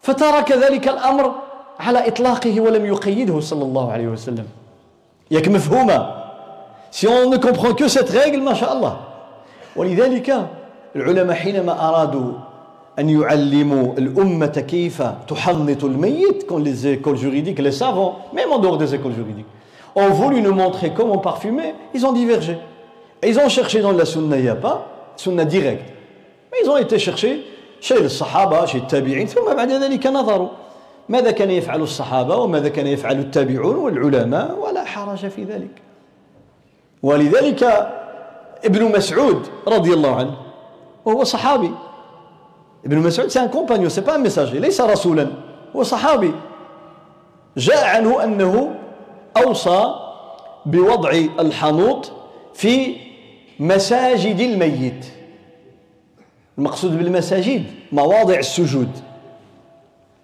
[0.00, 1.34] فترك ذلك الأمر
[1.80, 4.46] على إطلاقه ولم يقيده صلى الله عليه وسلم
[5.30, 6.22] ياك مفهومة
[6.90, 8.96] si on ne comprend que cette règle ما شاء الله
[9.76, 10.46] ولذلك
[10.96, 12.32] العلماء حينما أرادوا
[12.98, 18.76] أن يعلموا الأمة كيف تحنط الميت comme les écoles juridiques les savants même en dehors
[18.78, 19.46] des écoles juridiques
[19.94, 22.58] ont voulu nous montrer comment parfumer ils ont divergé
[23.22, 25.84] et ils ont cherché dans la sunna il n'y a pas sunna directe
[26.50, 27.46] mais ils ont été chercher
[27.80, 30.48] chez les sahaba chez les tabi'in ثم بعد ذلك نظروا
[31.08, 35.85] ماذا كان يفعل الصحابة وماذا كان يفعل التابعون والعلماء ولا حرج في ذلك
[37.03, 37.63] ولذلك
[38.65, 40.37] ابن مسعود رضي الله عنه
[41.05, 41.71] وهو صحابي.
[42.85, 45.27] ابن مسعود un compagnon c'est pas un messager ليس رسولا
[45.75, 46.33] هو صحابي.
[47.57, 48.75] جاء عنه أنه
[49.37, 49.95] أوصى
[50.65, 52.11] بوضع الحنوط
[52.53, 52.95] في
[53.59, 55.05] مساجد الميت.
[56.57, 58.89] المقصود بالمساجد مواضع السجود.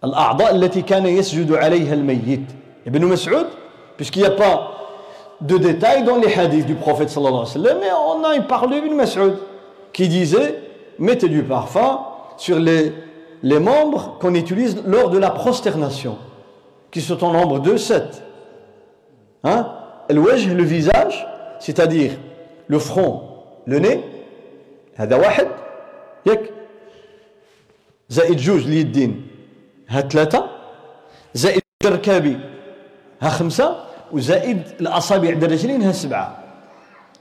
[0.03, 2.45] الأعضاء التي كان يسجد عليها الميت.
[2.87, 3.45] ابن مسعود
[4.15, 4.82] n'y a pas
[5.42, 8.46] de détails dans les hadiths du prophète sallallahu alayhi wa sallam mais on a une
[8.46, 9.36] parole d'Ibn Mas'ud
[9.92, 10.58] qui disait
[10.98, 12.00] mettez du parfum
[12.36, 12.92] sur les,
[13.42, 16.18] les membres qu'on utilise lors de la prosternation
[16.90, 18.22] qui sont en nombre de sept
[19.44, 19.68] hein?
[20.08, 21.26] le visage
[21.60, 22.12] c'est-à-dire
[22.66, 23.22] le front
[23.66, 24.00] le nez
[24.98, 25.48] هذا واحد
[26.26, 26.50] ياك
[28.08, 29.26] زائد جوج اليدين
[29.88, 30.48] ها ثلاثة
[31.34, 32.36] زائد الركابي
[33.20, 36.38] ها خمسة وزائد الأصابع الرجلين ها سبعة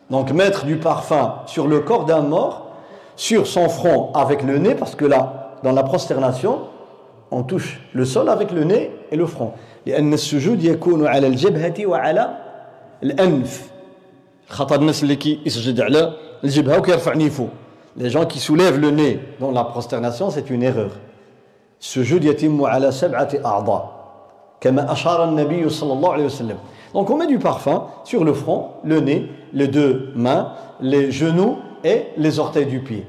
[0.09, 2.71] Donc mettre du parfum sur le corps d'un mort,
[3.17, 6.59] sur son front avec le nez, parce que là, dans la prosternation,
[7.29, 9.53] on touche le sol avec le nez et le front.
[9.85, 12.37] لأن السجود يكون على الجبهة وعلى
[13.03, 13.69] الأنف
[14.49, 17.47] خطر الناس اللي كيسجد على الجبهة وكيرفع نيفو
[17.97, 20.91] les gens qui soulèvent le nez dans la prosternation c'est une erreur
[21.81, 23.97] السجود يتم على سبعة أعضاء
[24.61, 26.57] كما أشار النبي صلى الله عليه وسلم
[26.93, 31.57] Donc on met du parfum sur le front, le nez, les deux mains, les genoux
[31.83, 33.03] et les orteils du pied.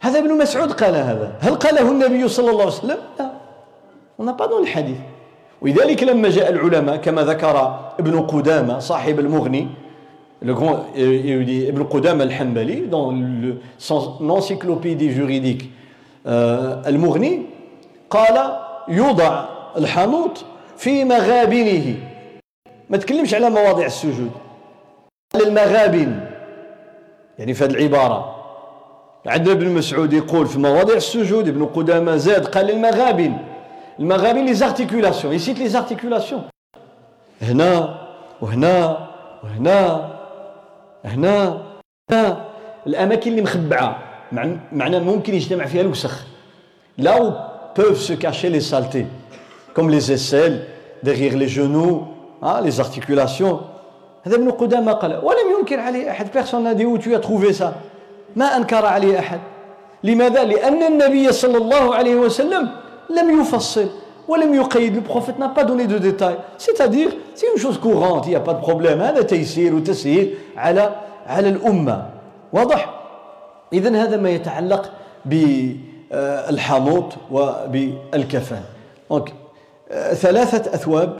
[0.00, 3.30] هذا ابن مسعود قال هذا هل قاله النبي صلى الله عليه وسلم؟ لا
[4.18, 5.00] on n'a pas dans le hadith
[5.62, 9.66] ولذلك لما جاء العلماء كما ذكر ابن قدامة صاحب المغني
[10.40, 15.70] le grand Ibn Qudama al-Hanbali dans le, son encyclopédie juridique
[16.26, 17.46] euh, al-Mughni
[18.10, 18.52] قال
[18.88, 19.44] يوضع
[19.76, 20.44] الحنوط
[20.76, 21.96] في مغابنه
[22.89, 24.31] ما تكلمش على مواضع السجود.
[25.33, 26.19] قال المغابن
[27.39, 28.35] يعني في هذه العبارة.
[29.25, 33.37] عندنا ابن مسعود يقول في مواضع السجود ابن قدامة زاد قال المغابن
[33.99, 36.43] المغابن les articulations c'est les articulations
[37.41, 37.97] هنا
[38.41, 39.07] وهنا
[39.43, 40.09] وهنا
[41.05, 41.61] هنا.
[42.11, 42.45] هنا.
[42.87, 43.97] الأماكن اللي مخبعة.
[44.71, 46.25] معناه ممكن يجتمع فيها الوسخ.
[46.97, 49.07] là peuvent se cacher les saletés,
[49.73, 50.67] comme les aisselles,
[51.01, 52.07] derrière les genoux,
[52.43, 53.59] hein, les articulations.
[54.23, 57.09] هذا ابن قدامة قال ولم ينكر عليه personne n'a dit où tu
[58.35, 59.39] ما أنكر عليه أحد.
[60.03, 62.69] لماذا؟ لأن النبي صلى الله عليه وسلم
[63.09, 63.87] لم يفصل
[64.27, 64.95] ولم يقيد.
[64.95, 66.37] Le prophète n'a pas donné de détails.
[66.57, 68.27] C'est-à-dire c'est une chose courante.
[68.27, 68.35] Il n'y
[69.01, 70.95] هذا تيسير وتسهيل على
[71.27, 72.05] على الأمة
[72.53, 72.93] واضح
[73.73, 74.91] إذا هذا ما يتعلق
[75.25, 78.61] بالحانوط وبالكفن
[79.09, 79.29] donc
[80.13, 81.19] ثلاثة أثواب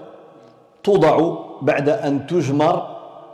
[0.83, 2.87] توضع بعد أن تجمر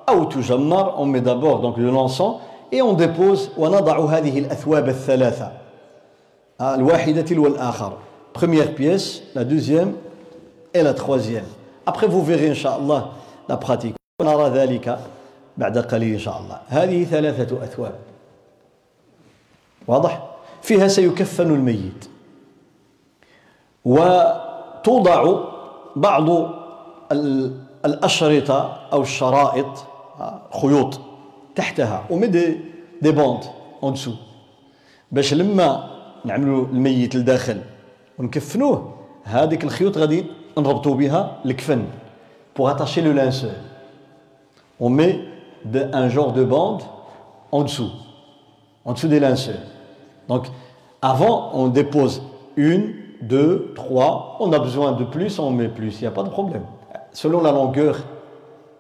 [0.09, 1.05] أو تجمر.
[1.05, 2.39] Met d'abord donc le l'encens
[2.71, 3.51] et on dépose.
[3.57, 5.51] ونضع هذه الأثواب الثلاثة
[6.61, 7.93] الواحدة تلو الآخر
[8.33, 9.93] première pièce la deuxième
[10.73, 11.45] et la troisième.
[11.85, 13.05] Après vous verrez إن شاء الله
[13.49, 13.95] la pratique.
[14.21, 14.99] ونرى ذلك
[15.57, 17.95] بعد قليل إن شاء الله هذه ثلاثة أثواب
[19.87, 20.29] واضح
[20.61, 22.09] فيها سيكفن الميت
[23.85, 25.43] وتوضع
[25.95, 26.29] بعض
[27.84, 29.84] الأشرطة أو الشرائط
[30.62, 31.00] خيوط
[31.54, 32.36] تحتها ومد
[33.02, 33.40] دي بوند
[33.82, 34.12] اون دسو
[35.12, 35.90] باش لما
[36.24, 37.60] نعملوا الميت لداخل
[38.18, 40.24] ونكفنوه هذيك الخيوط غادي
[40.58, 41.84] نربطوا بها الكفن
[42.54, 43.50] pour attacher le linceul
[44.78, 45.18] on met
[45.64, 46.82] de, un genre de bande
[47.50, 47.90] en dessous
[48.84, 49.66] en dessous des linceuls
[50.28, 50.46] donc
[51.02, 52.22] avant on dépose
[52.56, 56.22] une deux trois on a besoin de plus on met plus il n'y a pas
[56.22, 56.62] de problème
[57.21, 57.95] Selon la longueur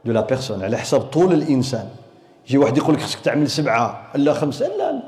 [0.05, 1.89] de la personne على حسب طول الإنسان.
[2.47, 5.03] يجي واحد يقول لك خصك تعمل سبعة لا خمسة لا لا.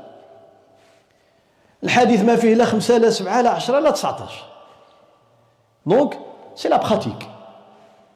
[1.84, 4.44] الحديث ما فيه لا خمسة لا سبعة لا عشرة لا 19
[5.86, 6.18] donc
[6.54, 7.28] c'est la pratique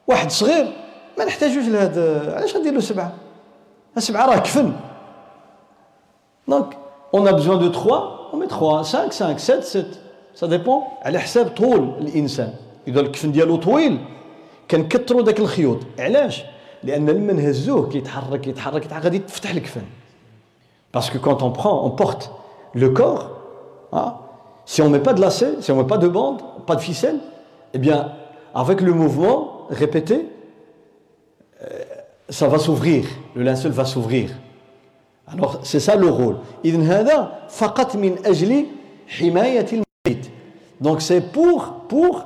[0.07, 0.72] واحد صغير
[1.18, 3.12] ما نحتاجوش لهذا علاش غندير له سبعة؟
[3.98, 4.72] سبعة راه كفن.
[6.49, 6.77] donc
[7.14, 7.90] on a besoin de 3
[8.33, 9.85] on met 3 5 5 7 7
[10.35, 12.55] ça dépend على حساب طول الإنسان.
[12.88, 14.05] إذا الكفن ديالو طويل
[14.71, 16.43] كنكثروا داك الخيوط علاش
[16.84, 19.82] لان لما نهزوه كيتحرك يتحرك يتحرك غادي تفتح الكفن
[20.93, 22.32] باسكو كونت اون برون اون بورت
[22.76, 23.41] لو كور
[24.65, 26.76] si on ne met pas de lacet, si on ne met pas de bande, pas
[26.76, 27.19] de ficelle,
[27.74, 28.13] eh bien,
[28.54, 30.28] avec le mouvement répété,
[31.62, 31.65] euh,
[32.30, 34.30] ça va s'ouvrir, le linceul va s'ouvrir.
[35.28, 36.38] Alors, c'est ça le rôle.
[40.82, 42.26] Donc, c'est pour, pour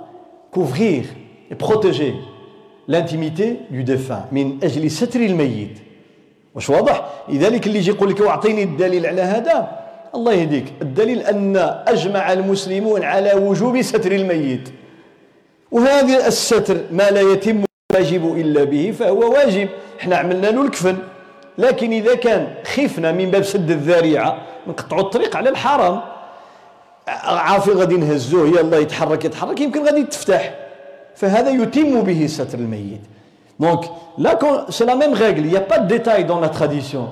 [0.51, 1.05] couvrir
[1.49, 2.15] et protéger
[2.90, 4.26] L'intimité du défunt.
[4.32, 5.78] من أجل ستر الميت
[6.54, 9.80] واش واضح لذلك اللي يجي يقول لك واعطيني الدليل على هذا
[10.14, 14.68] الله يهديك الدليل أن أجمع المسلمون على وجوب ستر الميت
[15.72, 19.68] وهذا الستر ما لا يتم واجب إلا به فهو واجب
[20.00, 20.96] إحنا عملنا له الكفن
[21.58, 26.00] لكن إذا كان خفنا من باب سد الذريعة نقطعوا الطريق على الحرام
[27.26, 30.54] عافي غادي نهزوه يلا يتحرك يتحرك يمكن غادي تفتح
[33.58, 33.84] Donc
[34.18, 34.38] là,
[34.70, 37.08] c'est la même règle, il n'y a pas de détail dans la tradition.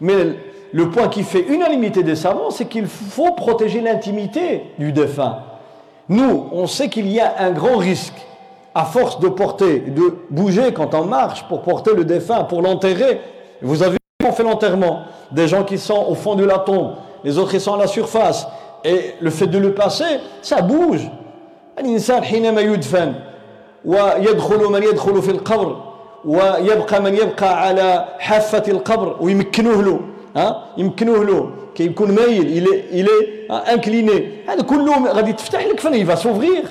[0.00, 0.14] Mais
[0.72, 5.40] le point qui fait unanimité des savants, c'est qu'il faut protéger l'intimité du défunt.
[6.08, 8.14] Nous, on sait qu'il y a un grand risque,
[8.74, 13.20] à force de porter, de bouger quand on marche pour porter le défunt, pour l'enterrer.
[13.62, 16.94] Vous avez vu on fait l'enterrement Des gens qui sont au fond de la tombe,
[17.24, 18.46] les autres qui sont à la surface.
[18.84, 21.10] Et le fait de le passer, ça bouge.
[30.36, 31.50] ها؟ يمكنوه له.
[31.74, 33.10] كيكون مايل إلى إلى
[33.50, 34.26] انكليني.
[34.48, 36.64] هذا كله غادي تفتح لك فن يفا سوفغيغ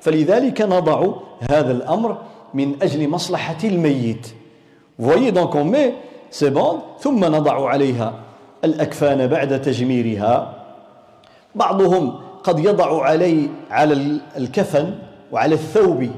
[0.00, 1.06] فلذلك نضع
[1.50, 2.16] هذا الأمر
[2.54, 4.26] من أجل مصلحة الميت.
[4.98, 5.92] فويي دونك اون مي
[6.30, 8.14] سي بون ثم نضع عليها
[8.64, 10.54] الأكفان بعد تجميرها.
[11.54, 12.14] بعضهم
[12.44, 14.94] قد يضع علي على الكفن
[15.32, 16.10] وعلى الثوب.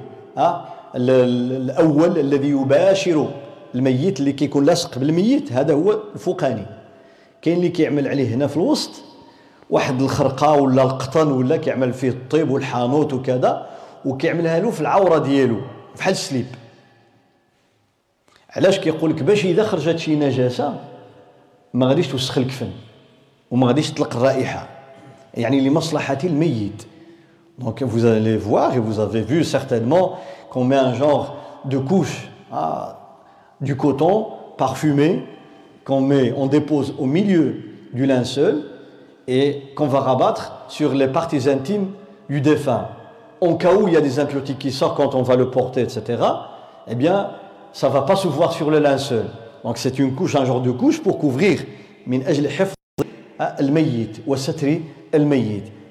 [0.95, 3.29] الأول الذي يباشر
[3.75, 6.67] الميت اللي كيكون لاصق بالميت هذا هو الفوقاني.
[7.43, 8.91] كاين اللي كيعمل عليه هنا في الوسط
[9.71, 13.67] واحد الخرقة ولا القطن ولا كيعمل فيه الطيب والحانوت وكذا
[14.05, 15.61] وكيعملها له في العورة ديالو
[15.99, 16.47] بحال السليب.
[18.51, 20.75] علاش كيقول لك باش إذا خرجت شي نجاسة
[21.75, 22.71] ما غاديش توسخ الكفن
[23.51, 24.69] وما غاديش تطلق الرائحة.
[25.35, 26.83] يعني لمصلحة الميت.
[27.59, 30.19] Donc vous allez voir, et vous avez vu certainement,
[30.51, 32.99] qu'on met un genre de couche ah,
[33.61, 35.25] du coton parfumé,
[35.85, 37.57] qu'on dépose au milieu
[37.93, 38.65] du linceul
[39.27, 41.89] et qu'on va rabattre sur les parties intimes
[42.29, 42.89] du défunt.
[43.41, 45.83] En cas où il y a des impuretés qui sortent quand on va le porter,
[45.83, 46.23] etc.,
[46.89, 47.31] eh bien,
[47.73, 49.27] ça ne va pas se voir sur le linceul.
[49.65, 51.65] Donc c'est une couche, un genre de couche pour couvrir.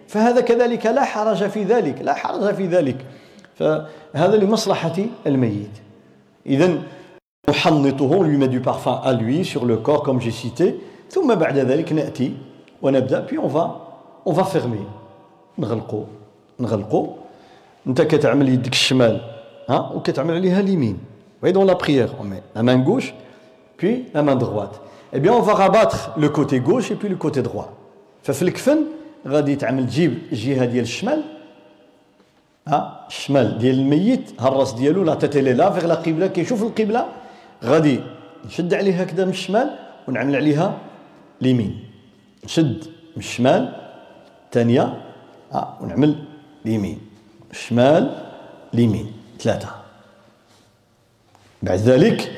[0.08, 3.05] فهذا كذلك لا حرج في ذلك لا حرج في ذلك.
[3.55, 4.97] فهذا لمصلحة
[5.28, 5.76] الميت.
[6.45, 6.82] إذا
[7.49, 10.74] نحنطه l'on met du parfum à lui sur le corps comme j'ai cité
[11.10, 12.34] ثم بعد ذلك نأتي
[12.82, 13.82] ونبدأ puis on va
[14.28, 14.86] on va fermer
[15.58, 16.03] نغلقو
[16.60, 17.08] نغلقو.
[17.88, 19.22] أنت كتعمل يدك الشمال
[19.70, 20.97] ها؟ وكتعمل عليها اليمين.
[21.43, 23.13] oui dans la prière on met la main gauche
[23.82, 24.76] puis la main droite
[25.13, 27.63] eh bien on va rabattre le côté gauche et puis le côté droit
[28.24, 28.78] ففي الكفن
[29.28, 31.21] غادي تعمل تجيب الجهه ديال الشمال.
[32.67, 34.41] ها؟ الشمال ديال الميت.
[34.41, 37.05] ها الراس ديالو la tête là vers la قبلة كيشوف القبلة.
[37.63, 37.99] غادي
[38.45, 39.69] نشد عليها هكذا من الشمال
[40.07, 40.78] ونعمل عليها
[41.41, 41.84] اليمين.
[42.45, 42.84] نشد
[43.15, 43.73] من الشمال
[44.45, 45.01] الثانية
[45.51, 46.15] ها ونعمل
[46.65, 46.99] اليمين.
[47.51, 48.23] الشمال
[48.73, 49.11] اليمين.
[49.39, 49.69] ثلاثة.
[51.63, 52.32] بعد ذلك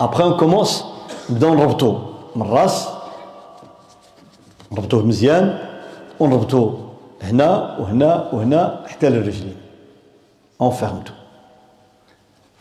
[0.00, 0.84] après on commence
[1.30, 1.98] نبداو نربطو
[2.36, 2.88] من الراس.
[4.72, 5.71] نربطوه مزيان.
[6.22, 6.92] ونربطوه
[7.22, 9.56] هنا وهنا وهنا حتى للرجلين
[10.62, 11.12] enferme tout.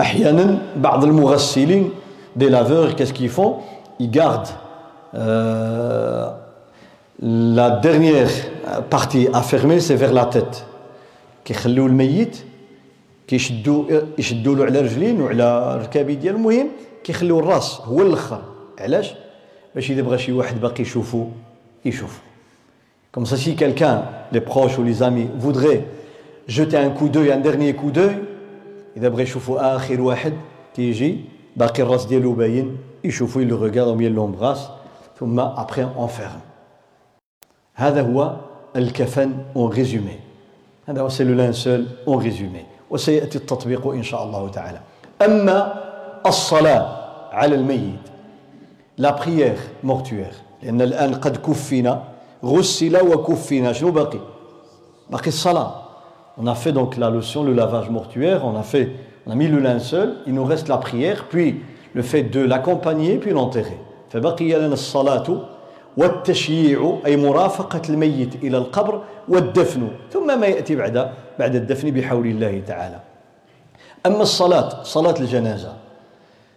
[0.01, 1.89] أحيانا بعض المغسلين
[2.37, 3.55] qu'ils font?
[3.99, 4.47] Ils gardent
[5.13, 6.31] euh,
[7.21, 8.29] la dernière
[8.89, 10.65] partie à fermer c'est vers la tête.
[11.45, 12.37] كيخليو الميت
[13.27, 13.83] كيشدوا
[14.17, 16.67] يشدوا له على رجلين وعلى ركابي ديال المهم
[17.03, 18.41] كيخليو الراس هو الآخر
[18.79, 19.13] علاش
[19.75, 21.27] باش اذا بغى شي واحد باقي يشوفو
[21.85, 22.21] يشوفو
[23.12, 25.84] comme ça si quelqu'un les proches ou les amis voudrait
[26.46, 28.16] jeter un coup d'œil un dernier coup d'œil
[28.96, 30.32] اذا بغى يشوفوا اخر واحد
[30.74, 31.20] كيجي
[31.56, 34.70] باقي الراس ديالو باين يشوفوا le regarde bien l'embrasse
[35.20, 36.40] ثم après on ferme
[37.74, 38.36] هذا هو
[38.76, 40.16] الكفن en résumé
[40.88, 44.80] هذا هو c'est le linceul en résumé وسياتي التطبيق ان شاء الله تعالى
[45.22, 45.74] اما
[46.26, 46.96] الصلاه
[47.32, 48.00] على الميت
[48.98, 50.32] لا بريير مورتوير
[50.62, 52.02] لان الان قد كفنا
[52.43, 54.19] غسل وكفنا شنو باقي؟
[55.09, 55.71] باقي الصلاة.
[56.37, 58.89] On a fait donc la lotion, le lavage mortuaire, on a fait,
[59.27, 61.61] on a mis le linceul, il nous reste la prière, puis
[61.93, 63.77] le fait de l'accompagner, puis l'enterrer.
[64.09, 65.41] فبقي لنا الصلاة
[65.97, 69.87] والتشييع أي مرافقة الميت إلى القبر والدفن.
[70.11, 72.99] ثم ما يأتي بعد بعد الدفن بحول الله تعالى.
[74.05, 75.73] أما الصلاة صلاة الجنازة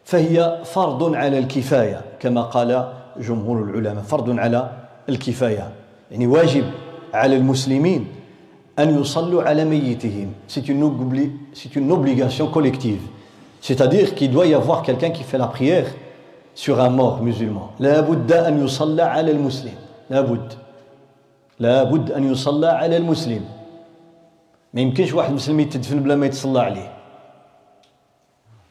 [0.04, 4.70] فهي فرض على الكفاية كما قال جمهور العلماء فرض على
[5.08, 5.68] الكفاية.
[6.10, 6.64] يعني واجب
[7.14, 8.06] على المسلمين
[8.78, 10.32] أن يصلوا على ميتهم.
[10.48, 13.00] C'est une, obligation collective.
[13.60, 15.86] C'est-à-dire qu'il doit y avoir quelqu'un qui fait la prière
[16.54, 17.70] sur un mort musulman.
[17.80, 19.74] لا بد أن يصلى على المسلم
[20.10, 20.52] لا بد
[21.58, 23.44] لا بد أن يصلى على المسلم
[24.74, 26.92] ما يمكنش واحد مسلم يتدفن بلا ما يتصلى عليه.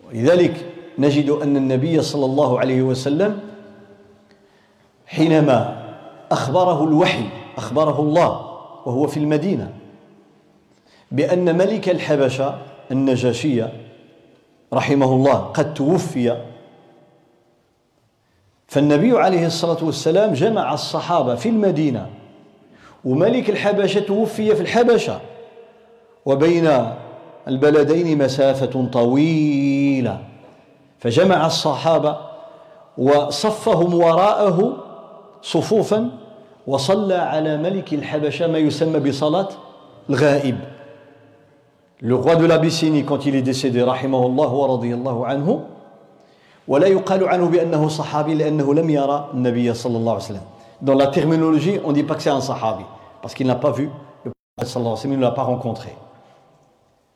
[0.08, 0.66] ولذلك
[1.00, 3.40] نجد أن النبي صلى الله عليه وسلم
[5.08, 5.83] حينما
[6.34, 7.26] أخبره الوحي
[7.58, 8.30] أخبره الله
[8.86, 9.74] وهو في المدينة.
[11.12, 12.58] بأن ملك الحبشة
[12.92, 13.74] النجاشية
[14.74, 16.38] رحمه الله قد توفي.
[18.68, 22.10] فالنبي عليه الصلاة والسلام جمع الصحابة في المدينة
[23.06, 25.20] وملك الحبشة توفي في الحبشة.
[26.26, 26.94] وبين
[27.48, 30.24] البلدين مسافة طويلة.
[31.00, 32.18] فجمع الصحابة
[32.98, 34.83] وصفهم وراءه
[35.44, 36.10] صفوفا
[36.68, 39.50] وصلى على ملك الحبشة ما يسمى بصلاة
[40.10, 40.58] الغائب
[42.06, 45.60] Le roi de l'Abyssinie, quand il est décédé, rahimahullah wa radiyallahu anhu,
[46.68, 50.41] ولا يقال عنه بأنه صحابي لأنه لم يرى النبي صلى الله عليه وسلم.
[50.82, 52.84] Dans la terminologie, on ne dit pas que c'est un sahabi,
[53.22, 53.89] parce qu'il n'a pas vu
[54.26, 55.89] le prophète صلى الله عليه وسلم, il ne l'a pas rencontré.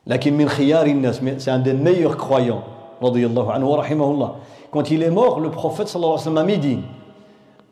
[0.06, 2.62] لكن من خيار الناس, c'est un des meilleurs croyants,
[3.02, 4.34] radiyallahu anhu wa rahimahullah.
[4.70, 6.78] Quand il est mort, le prophète صلى الله عليه وسلم à midi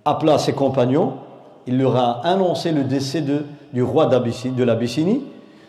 [0.05, 1.13] appela ses compagnons,
[1.67, 5.23] il leur a annoncé le décès de, du roi de l'Abyssinie,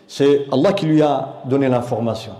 [0.07, 2.33] c'est Allah qui lui a donné l'information.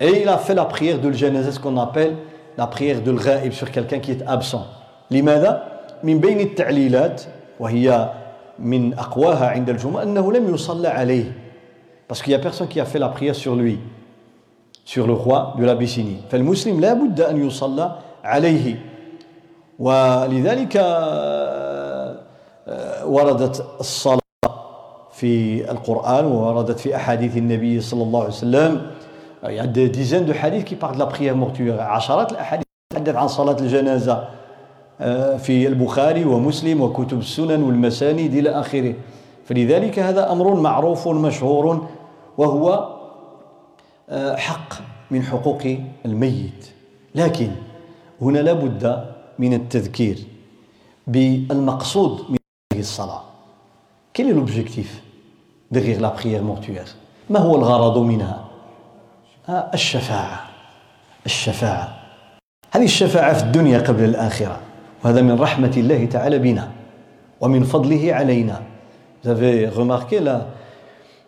[0.00, 2.14] Et il a fait la prière de l'Genèse, ce qu'on appelle
[2.56, 4.66] la prière de l'ghaib sur quelqu'un qui est absent.
[5.10, 7.22] لماذا؟ من بين التعليلات
[7.60, 8.10] وهي
[8.58, 11.32] من أقواها عند الجمعة أنه لم يصلى عليه
[12.08, 13.78] parce qu'il n'y a personne qui a fait la prière sur lui
[14.84, 17.92] sur le roi de l'Abyssinie فالمسلم لا بد أن يصلى
[18.24, 18.76] عليه
[19.81, 20.75] ولذلك
[23.05, 24.19] وردت الصلاة
[25.11, 28.81] في القرآن ووردت في أحاديث النبي صلى الله عليه وسلم.
[29.43, 31.79] il y a des dizaines de hadiths qui parlent de la prière mortuaire.
[31.79, 34.27] عشرات الأحاديث تتحدث عن صلاة الجنازة
[35.37, 38.93] في البخاري ومسلم وكتب السنن والمسانيد إلى آخره.
[39.45, 41.87] فلذلك هذا أمر معروف مشهور
[42.37, 42.89] وهو
[44.35, 44.73] حق
[45.11, 45.63] من حقوق
[46.05, 46.69] الميت.
[47.15, 47.51] لكن
[48.21, 49.10] هنا لابد
[49.41, 50.17] من التذكير
[51.07, 52.37] بالمقصود من
[52.73, 53.23] هذه الصلاة.
[54.13, 55.01] quel l'objectif
[55.71, 56.85] derrière la prière mortuaire
[57.29, 58.45] ما هو الغرض منها؟
[59.49, 60.49] آه، الشفاعة.
[61.25, 61.87] الشفاعة.
[62.71, 64.59] هذه الشفاعة في الدنيا قبل الآخرة
[65.03, 66.71] وهذا من رحمة الله تعالى بنا
[67.41, 68.61] ومن فضله علينا.
[69.23, 70.47] Vous avez remarqué la,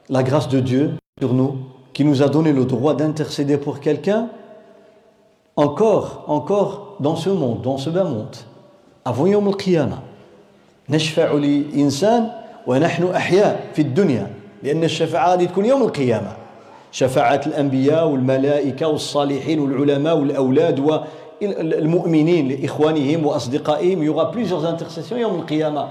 [0.09, 1.57] la grâce de Dieu sur nous
[1.93, 4.29] qui nous a donné le droit d'intercéder pour quelqu'un
[5.56, 8.36] encore, encore dans ce monde, dans ce bas monde,
[9.04, 9.98] avant يوم القيامة
[10.90, 12.30] نشفع لإنسان
[12.66, 14.30] ونحن أحياء في الدنيا
[14.62, 16.36] لأن الشفاعة هذه تكون يوم القيامة
[16.92, 25.34] شفاعة الأنبياء والملائكة والصالحين والعلماء والأولاد والمؤمنين لإخوانهم وأصدقائهم il y aura plusieurs intercessions يوم
[25.34, 25.88] القيامة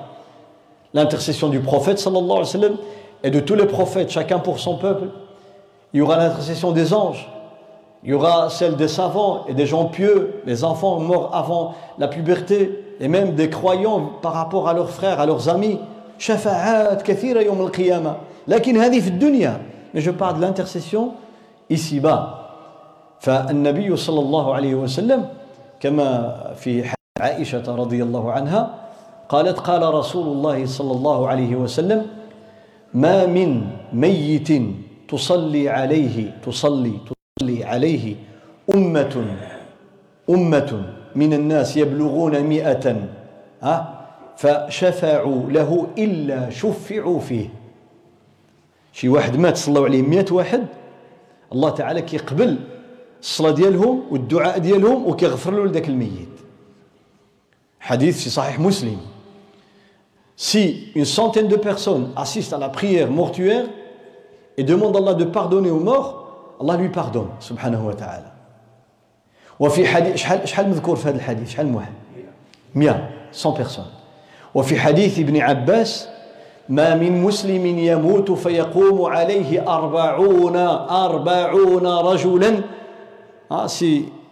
[0.94, 2.78] l'intercession du prophète sallallahu alayhi wa sallam
[3.24, 5.10] et de tous les prophètes chacun pour son peuple
[5.94, 7.28] il y aura l'intercession des anges
[8.04, 12.08] il y aura celle des savants et des gens pieux les enfants morts avant la
[12.08, 15.80] puberté et même des croyants par rapport à leurs frères à leurs amis
[16.18, 18.16] شفاعات كثيرة يوم القيامة
[18.48, 19.62] لكن هذه في الدنيا
[19.94, 21.14] mais je parle de l'intercession
[21.70, 22.50] ici-bas
[23.20, 25.26] فالنبي صلى الله عليه وسلم
[25.80, 26.90] كما في
[27.20, 28.74] عائشة رضي الله عنها
[29.30, 32.06] قالت قال رسول الله صلى الله عليه وسلم
[32.94, 33.62] ما من
[33.94, 34.50] ميت
[35.10, 37.18] تصلي عليه تصلي تصلي
[37.51, 38.17] عليه
[38.75, 39.37] أمة
[40.31, 40.71] أمة
[41.15, 43.09] من الناس يبلغون مئة
[44.37, 47.49] فشفعوا له إلا شفعوا فيه.
[48.93, 50.67] شي واحد مات صلوا عليه 100 واحد.
[51.53, 52.57] الله تعالى كيقبل
[53.21, 56.29] الصلاة ديالهم والدعاء ديالهم وكيغفر له لذاك الميت.
[57.81, 58.99] حديث في صحيح مسلم.
[60.37, 63.67] Si une centaine de personnes assistent à la prière mortuaire
[64.57, 66.22] et demandent à Allah de pardonner aux morts,
[66.63, 68.33] Lui pardonne, subhanahu wa ta'ala.
[69.61, 71.93] وفي حديث شحال شحال مذكور في هذا الحديث؟ شحال واحد
[72.75, 73.93] 100 100 personnes.
[74.55, 76.09] وفي حديث ابن عباس
[76.69, 82.63] ما من مسلم يموت فيقوم عليه أربعون أربعون رجلا.
[83.51, 83.67] Ah,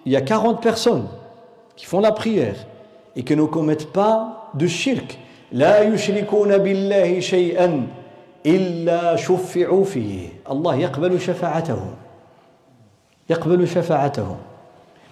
[0.06, 1.06] y a 40 personnes
[1.76, 2.56] qui font la prière
[3.16, 5.18] et qui ne commettent pas de shirk.
[5.52, 7.86] لا يشركون بالله شيئا
[8.46, 11.90] إلا شفعوا فيه الله يقبل شفاعتهم
[13.30, 14.36] يقبل شفاعتهم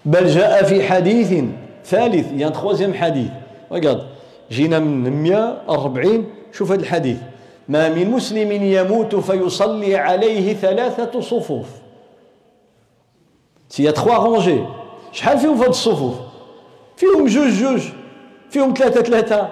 [0.05, 1.43] بل جاء في حديث
[1.85, 3.31] ثالث un troisième hadith
[3.71, 4.03] regarde
[4.51, 7.17] جينا من 140 شوف هذا الحديث.
[7.67, 11.67] ما من مسلم يموت فيصلي عليه ثلاثة صفوف.
[13.79, 14.65] A trois rangées
[15.11, 16.15] شحال فيهم في الصفوف؟
[16.97, 17.81] فيهم جوج جوج
[18.49, 19.49] فيهم ثلاثة ثلاثة.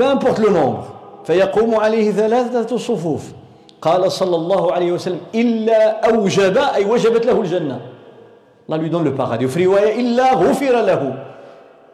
[0.00, 0.84] Importe le nombre.
[1.24, 3.32] فيقوم عليه ثلاثة صفوف.
[3.82, 7.80] قال صلى الله عليه وسلم إلا أوجب أي وجبت له الجنة.
[8.68, 11.24] Allah lui donne le paradis في رواية إلا غفر له.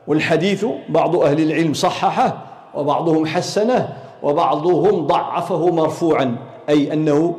[0.06, 2.38] والحديث بعض أهل العلم صححه
[2.74, 3.88] وبعضهم حسنه
[4.22, 6.36] وبعضهم ضعفه مرفوعا.
[6.68, 7.36] أي أنه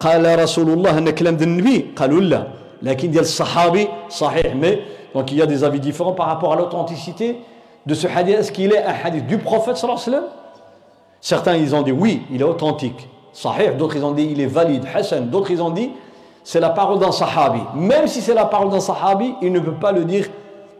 [0.00, 1.94] قال رسول الله أن كلام النبي.
[1.96, 2.46] قالوا لا.
[2.82, 4.54] لكن ديال الصحابي صحيح.
[4.54, 4.78] mais
[5.14, 7.36] donc y a des avis différents par à l'authenticité
[7.86, 10.26] de ce حديث est-ce qu'il a حديث du prophète صلى الله عليه وسلم?
[11.20, 13.08] Certains, ils ont dit oui, il est authentique.
[13.34, 13.76] صحيح.
[13.76, 14.84] D'autres ils ont dit il est valide.
[14.94, 15.28] حسن.
[15.28, 15.90] D'autres ils ont dit
[16.42, 17.60] c'est la parole d'un sahabi.
[17.74, 20.30] Même si c'est la parole d'un sahabi il ne peut pas le dire de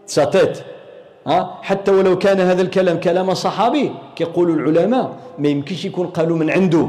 [0.06, 0.64] sa tête.
[1.62, 6.88] حتى ولو كان هذا الكلام كلام صحابي كيقول العلماء ما يمكنش يكون قالوا من عنده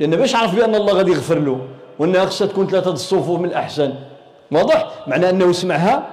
[0.00, 1.58] لأن باش عرف بان الله غادي يغفر له
[1.98, 3.94] وانها خصها تكون ثلاثة الصفوف من الاحسن
[4.52, 6.06] واضح معنى انه سمعها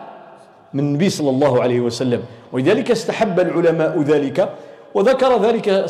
[0.73, 4.49] من النبي صلى الله عليه وسلم ولذلك استحب العلماء ذلك
[4.95, 5.85] وذكر ذلك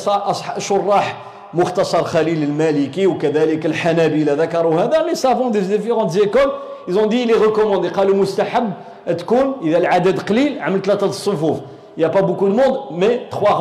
[0.58, 1.18] شراح
[1.54, 5.04] مختصر خليل المالكي وكذلك الحنابلة ذكروا هذا.
[5.04, 6.52] les savants des différentes écoles
[6.88, 8.72] ils ont dit recommandé قالوا مستحب
[9.18, 11.58] تكون إذا العدد قليل عمل ثلاثة الصفوف.
[11.98, 13.54] Il n'y a pas beaucoup de monde mais trois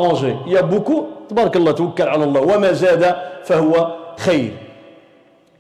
[1.29, 2.41] تبارك الله توكل على الله.
[2.41, 4.53] وما زاد فهو خير.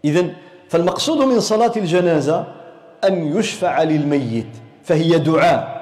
[0.04, 0.26] اذا
[0.68, 2.44] فالمقصود من صلاة الجنازة
[3.04, 4.46] أن يشفع للميت.
[4.84, 5.80] فهي دعاء.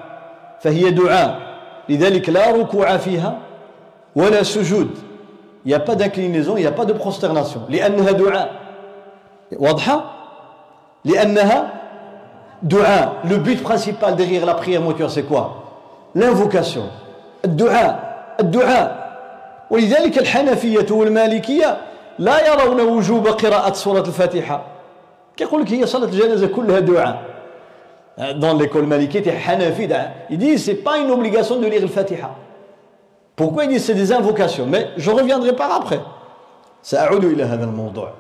[0.61, 1.39] فهي دعاء.
[1.89, 3.39] لذلك لا ركوع فيها
[4.17, 4.91] ولا سجود.
[5.68, 8.52] il n'y a pas d'inclinaison il n'y a pas de prosternation لانها دعاء
[9.52, 10.04] واضحه
[11.06, 11.84] لانها
[12.64, 15.64] Dua, le but principal derrière la prière mortuaire, c'est quoi
[16.16, 16.84] L'invocation.
[17.46, 19.04] الدعاء الدعاء
[19.70, 21.78] ولذلك الحنفية والمالكية
[22.20, 24.64] لا يرون وجوب قراءة سورة الفاتحة
[25.38, 27.22] كيقول لك هي صلاة الجنازة كلها دعاء
[28.40, 29.90] dans l'école malikite Hanafi
[30.30, 32.30] il dit c'est pas une obligation de lire le Fatiha
[33.39, 36.01] Pourquoi il dit c'est des invocations mais je reviendrai par après.
[36.83, 38.13] سأعود إلى هذا الموضوع.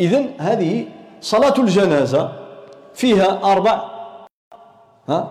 [0.00, 0.86] إذن هذه
[1.20, 2.32] صلاة الجنازة
[2.94, 3.82] فيها أربع
[5.08, 5.30] ها؟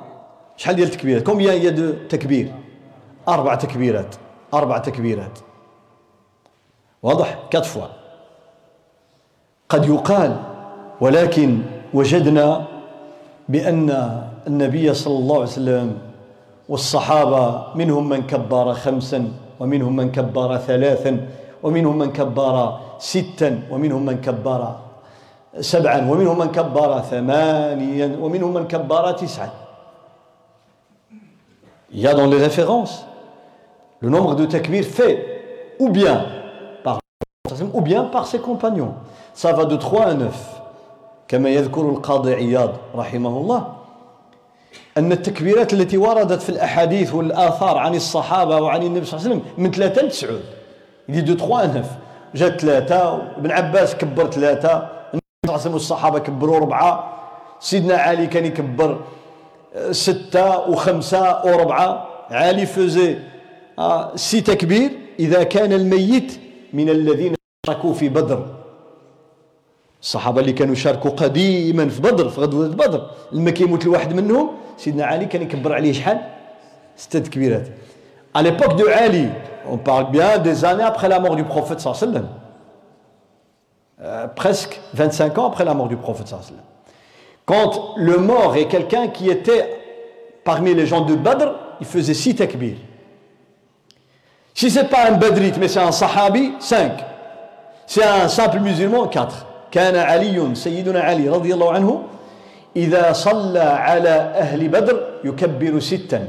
[0.57, 2.51] شحال ديال التكبيرات؟ combien y a de تكبير.
[3.27, 4.15] أربع تكبيرات.
[4.53, 5.39] أربع تكبيرات.
[7.03, 7.87] واضح؟ quatre fois.
[9.69, 10.35] قد يقال
[11.01, 11.61] ولكن
[11.93, 12.67] وجدنا
[13.49, 13.89] بأن
[14.47, 15.97] النبي صلى الله عليه وسلم
[16.69, 21.27] والصحابة منهم من كبر خمسا ومنهم من كبر ثلاثا
[21.63, 22.55] ومنهم من كبر
[22.99, 24.75] ستا ومنهم من كبر
[25.59, 29.49] سبعا ومنهم من كبر ثمانيا ومنهم من كبر تسعا
[31.91, 33.03] Il y a dans les références
[33.99, 36.23] le nombre de takbir fait ou bien
[36.83, 36.99] par
[37.73, 38.93] ou bien par ses compagnons.
[39.33, 40.59] Ça va de 3 à 9.
[41.27, 43.78] كما يذكر القاضي عياض رحمه الله
[44.97, 49.53] أن التكبيرات التي وردت في الأحاديث والآثار عن الصحابة وعن النبي صلى الله عليه وسلم
[49.63, 50.43] من ثلاثة لتسعود.
[51.09, 51.89] يدي دو تخوا نف
[52.35, 57.19] جات ثلاثة ابن عباس كبر ثلاثة النبي صلى الله عليه وسلم والصحابة كبروا أربعة
[57.59, 58.99] سيدنا علي كان يكبر
[59.91, 63.17] ستة وخمسة وربعة علي فوزي
[63.79, 64.91] آه سي تكبير.
[65.19, 66.39] إذا كان الميت
[66.73, 68.45] من الذين شاركوا في بدر.
[70.02, 75.04] الصحابة اللي كانوا شاركوا قديما في بدر في غزوة بدر لما كيموت الواحد منهم سيدنا
[75.04, 76.20] علي كان يكبر عليه شحال
[76.96, 77.66] ستة تكبيرات
[78.34, 79.28] à l'époque de Ali
[79.70, 82.28] on parle bien des années après la mort du prophète sallallahu alayhi wa sallam
[84.02, 86.64] euh, presque 25 ans après la mort du prophète sallallahu alayhi wa
[87.46, 89.70] sallam quand le mort est quelqu'un qui était
[90.44, 92.76] parmi les gens de Badr il faisait six takbir
[94.52, 96.92] si c'est pas un badrite mais c'est un sahabi cinq
[97.86, 102.03] c'est un simple musulman quatre كان علي سيدنا علي رضي الله عنه
[102.75, 106.27] إذا صلى على أهل بدر يكبر ستا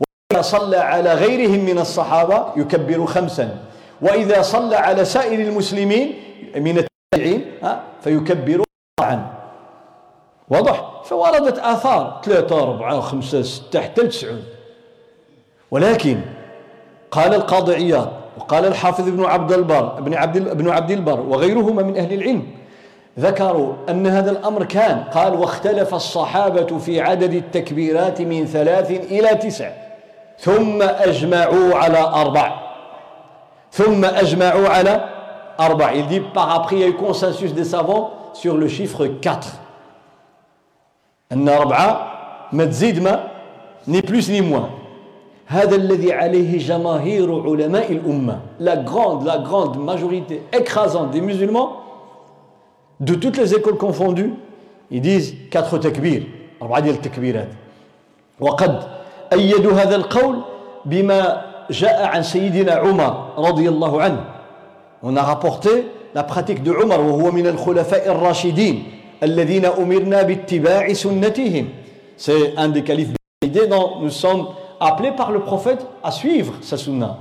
[0.00, 3.56] وإذا صلى على غيرهم من الصحابة يكبر خمسا
[4.02, 6.14] وإذا صلى على سائر المسلمين
[6.56, 7.44] من التابعين
[8.02, 8.64] فيكبر
[9.00, 9.26] أربعا.
[10.48, 14.44] واضح؟ فوردت آثار ثلاثة أربعة خمسة ستة حتى تسعود
[15.70, 16.20] ولكن
[17.10, 21.96] قال القاضي عياض وقال الحافظ ابن عبد البر ابن عبد ابن عبد البر وغيرهما من
[21.96, 22.46] أهل العلم
[23.18, 25.04] ذكروا أن هذا الأمر كان.
[25.14, 29.70] قال واختلف الصحابة في عدد التكبيرات من ثلاث إلى تسع
[30.38, 32.60] ثم أجمعوا على أربع
[33.72, 35.08] ثم أجمعوا على
[35.60, 35.92] أربع.
[35.94, 39.48] Il dit par après il y a eu consensus des savants sur le chiffre 4
[41.32, 42.12] ان اربعه
[42.52, 43.28] ما تزيد ما
[43.86, 44.70] ni plus ni moins.
[45.54, 51.68] هذا الذي عليه جماهير علماء الأمة la grande la grande majorité écrasante des musulmans
[53.06, 54.26] de toutes les écoles confondues
[54.90, 56.22] ils disent quatre تكبير
[56.62, 57.48] أربعة ديال التكبيرات
[58.40, 58.74] وقد
[59.32, 60.36] أيدوا هذا القول
[60.90, 61.20] بما
[61.70, 64.20] جاء عن سيدنا عمر رضي الله عنه.
[65.02, 68.82] On a rapporté la pratique de عمر وهو من الخلفاء الراشدين
[69.22, 71.68] الذين أمرنا باتباع سنتهم
[72.16, 73.10] C'est un des califes
[73.68, 74.46] dans nous sommes
[74.86, 77.18] appelé par le prophète à suivre sa sunna.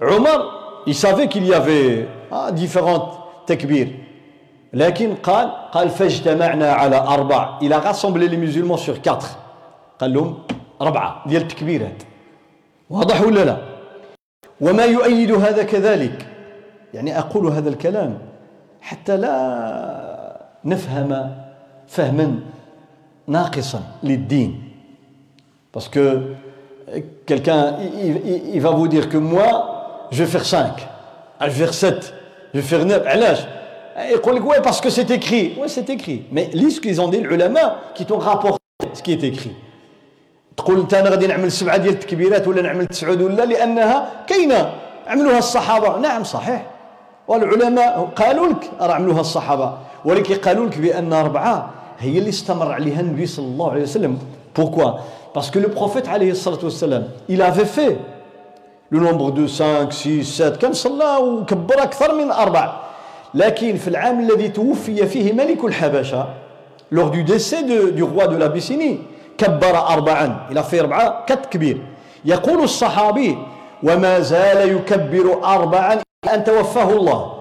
[0.00, 3.88] Omar, il savait qu'il y avait ah, différentes takbir.
[4.74, 9.38] لكن قال قال فاجتمعنا على أربع il a rassemblé les musulmans sur quatre
[9.98, 10.38] قال لهم
[10.80, 12.02] ربعة ديال التكبيرات
[12.90, 13.56] واضح ولا لا
[14.60, 16.26] وما يؤيد هذا كذلك
[16.94, 18.18] يعني أقول هذا الكلام
[18.80, 21.34] حتى لا نفهم
[21.86, 22.40] فهما
[23.26, 24.60] ناقصا للدين
[25.72, 26.34] parce que
[27.26, 30.86] quelqu'un, il, il, va vous dire que moi, je vais faire 5,
[31.40, 32.14] ah, je vais faire 7,
[32.54, 33.06] je vais faire 9.
[33.06, 33.38] علاش
[33.96, 35.54] يقول لك ouais parce que c'est écrit.
[35.58, 36.22] Ouais, c'est écrit.
[36.32, 38.58] Mais lis ce qu'ils ont dit العلماء qui t'ont rapporté
[38.92, 39.54] ce qui est écrit.
[40.56, 44.72] تقول أنت أنا غادي نعمل سبعة ديال التكبيرات ولا نعمل تسعود ولا لأنها كاينة
[45.06, 46.66] عملوها الصحابة نعم صحيح
[47.28, 53.00] والعلماء قالوا لك راه عملوها الصحابة ولكن قالوا لك بأن أربعة هي اللي استمر عليها
[53.00, 54.18] النبي صلى الله عليه وسلم
[54.56, 54.90] بوركوا
[55.34, 56.08] Parce que le prophète,
[57.28, 57.98] il avait fait
[58.90, 62.72] le nombre de 5, 6, 7 كان صلى وكبر أكثر من أربع
[63.34, 66.26] لكن في العام الذي توفي فيه ملك الحبشة
[66.92, 68.98] lors du décès de, du roi de l'Abyssinie
[69.38, 71.78] كبر أربعا a fait أربعة كت كبير
[72.24, 73.38] يقول الصحابي
[73.82, 75.98] وما زال يكبر أربعا
[76.34, 77.32] أن توفاه الله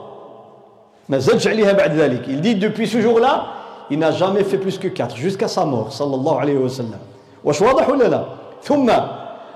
[1.09, 3.45] ما زادش عليها بعد ذلك il dit depuis ce jour-là
[3.91, 7.12] il n'a jamais fait plus que 4 jusqu'à sa mort صلى الله عليه وسلم
[7.43, 8.23] واش واضح ولا لا؟
[8.63, 8.91] ثم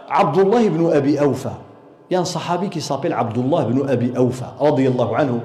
[0.09, 1.51] عبد الله بن أبي أوفى.
[2.11, 5.39] يعني صحابي كي سابيل عبد الله بن أبي أوفى رضي الله عنه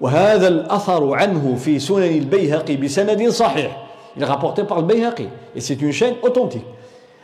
[0.00, 3.70] وهذا الأثر عنه في سنن البيهقي بسند صحيح.
[4.16, 6.64] Il est rapporté par le Bayhaqi et c'est une chaîne authentique.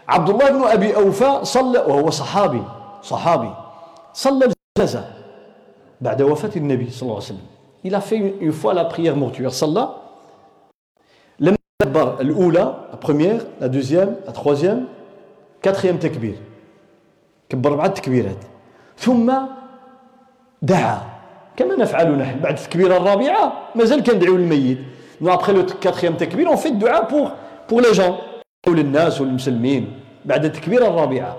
[0.09, 2.63] عبد الله بن أبي أوفى صلى وهو صحابي
[3.03, 3.51] صحابي
[4.13, 4.45] صلى
[4.79, 5.05] الجنازة
[6.01, 7.47] بعد وفاة النبي صلى الله عليه وسلم.
[7.85, 9.53] Il a fait une fois la prière mortuaire.
[9.53, 9.89] صلى
[11.83, 14.87] كبر الأولى première la deuxième la troisième?
[15.63, 16.35] Quatrième تكبير
[17.49, 18.37] كبر أربعة تكبيرات
[18.99, 19.33] ثم
[20.63, 20.99] دعا
[21.57, 24.79] كما نفعل نحن بعد التكبيرة الرابعة مازال كندعيو للميت
[25.21, 27.31] nous après le quatrième تكبير on fait الدعاء pour
[27.71, 28.17] pour les gens
[28.69, 31.37] للناس والمسلمين بعد التكبيرة الرابعة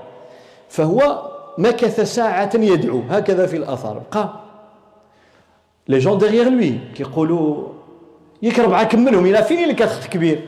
[0.69, 4.29] فهو مكث ساعة يدعو هكذا في الآثار بقى
[5.87, 7.74] les gens derrière lui كيقولوا
[8.41, 10.47] ياك ربعة كملهم il a fait les quatre تكبير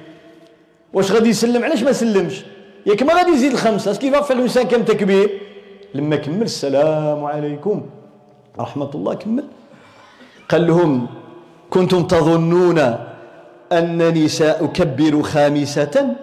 [0.94, 2.46] واش غادي يسلم؟ علاش ما سلمش؟
[2.86, 5.42] ياك ما غادي يزيد الخمسة اسكي فا فالو كم تكبير
[5.96, 7.86] لما كمل السلام عليكم.
[8.60, 9.44] رحمة الله كمل.
[10.50, 11.08] قال لهم
[11.70, 12.98] كنتم تظنون
[13.72, 16.16] أنني سأكبر خامسة؟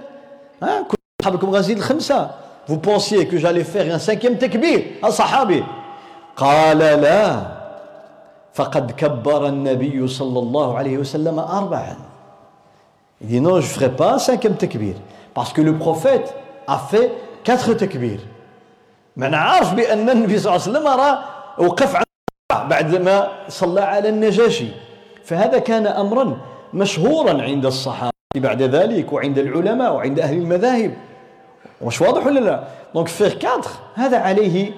[0.62, 2.30] ها كنت صحابكم غازيد الخمسة.
[2.66, 5.10] Vous pensiez que j'allais faire un cinquième takbir un
[6.36, 7.53] قال لا.
[8.54, 11.96] فقد كبر النبي صلى الله عليه وسلم أربعا.
[13.20, 14.94] Il dit non, je ne ferai pas un cinquième takbir.
[15.34, 16.34] Parce que le prophète
[16.66, 18.20] a fait quatre takbir.
[19.16, 21.18] ما نعرف بأن النبي صلى الله عليه وسلم راه
[21.58, 22.02] وقف
[22.52, 24.68] بعد ما صلى على النجاشي
[25.24, 26.36] فهذا كان أمرا
[26.74, 30.94] مشهورا عند الصحابة بعد ذلك وعند العلماء وعند أهل المذاهب
[31.80, 33.62] واش واضح ولا لا دونك فيغ 4
[33.94, 34.72] هذا عليه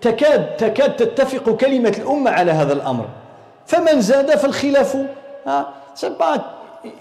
[0.00, 3.08] تكاد تكاد تتفق كلمة الأمة على هذا الأمر
[3.72, 4.96] فمن زاد فالخلاف
[5.94, 6.36] c'est pas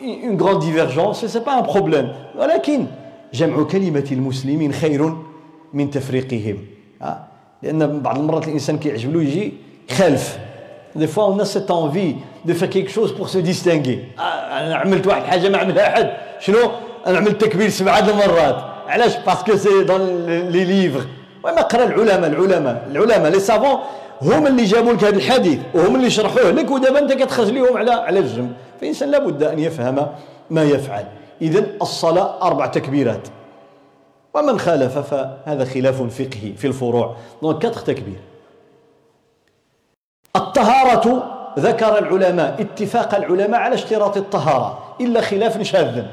[0.02, 2.08] une grande divergence c'est pas un problème
[2.38, 2.86] ولكن
[3.34, 5.16] جمع كلمة المسلمين خير
[5.74, 6.58] من تفريقهم
[7.64, 9.54] لأن بعض المرات الإنسان كيعجب له يجي
[9.92, 10.40] خلف
[11.08, 12.16] fois, on a cette envie
[12.46, 14.00] de faire quelque chose pour se distinguer.
[14.20, 16.12] أنا عملت واحد حاجة ما عملها أحد.
[16.40, 16.72] شنو؟
[17.08, 18.56] أنا عملت تكبير سبعة المرات.
[18.88, 21.06] علاش؟ parce que c'est dans les livres.
[21.44, 23.80] وما قرأ العلماء العلماء العلماء les savants
[24.22, 28.20] هم اللي جابوا لك هذا الحديث وهم اللي شرحوه لك ودابا انت كتخجليهم على على
[28.20, 28.54] الجنب.
[28.80, 30.08] فالانسان لابد أن يفهم
[30.50, 31.06] ما يفعل.
[31.42, 33.28] اذا الصلاة أربع تكبيرات.
[34.34, 37.16] ومن خالف فهذا خلاف فقهي في الفروع.
[37.42, 38.20] دونك كاتخ تكبير.
[40.36, 41.24] الطهارة
[41.60, 44.96] ذكر العلماء اتفاق العلماء على اشتراط الطهارة.
[45.02, 46.04] إلا خلاف شاذ.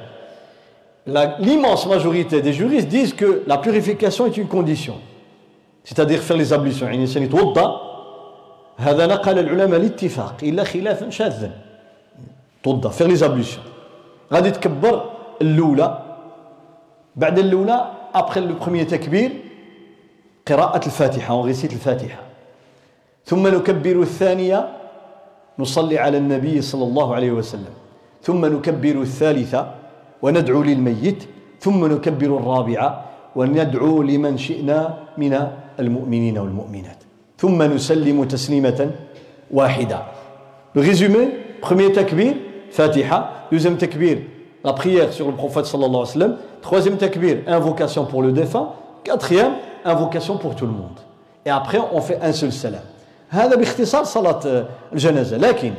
[1.46, 4.96] L'immense majorité des juristes disent que la purification est une condition.
[5.84, 6.86] C'est-à-dire faire les ablutions.
[6.86, 7.87] يعني الإنسان يتوضأ
[8.78, 11.50] هذا نقل العلماء الاتفاق إلا خلافا شاذا.
[12.64, 13.66] Faire les ablutions.
[14.32, 15.10] غادي تكبر
[15.42, 15.98] الأولى.
[17.16, 19.30] بعد الأولى après le premier تكبير
[20.46, 22.20] قراءة الفاتحة récite الفاتحة.
[23.24, 24.68] ثم نكبر الثانية
[25.58, 27.74] نصلي على النبي صلى الله عليه وسلم.
[28.22, 29.74] ثم نكبر الثالثة
[30.22, 31.24] وندعو للميت.
[31.60, 33.04] ثم نكبر الرابعة
[33.36, 35.48] وندعو لمن شئنا من
[35.78, 37.07] المؤمنين والمؤمنات.
[37.38, 38.90] ثم نسلم تسليمة
[39.50, 40.02] واحدة
[40.76, 41.30] résumé,
[41.60, 42.34] premier takbir,
[42.70, 43.46] Fatiha.
[43.50, 44.18] Deuxième takbir,
[44.64, 46.36] la prière sur le prophète sallallahu alayhi wa sallam.
[46.62, 48.72] Troisième takbir, invocation pour le défunt.
[49.04, 49.52] Quatrième,
[49.84, 50.98] invocation pour tout le monde.
[51.44, 52.82] Et après, on fait un seul salam.
[53.30, 55.72] هذا باختصار صلاة الجنازة لكن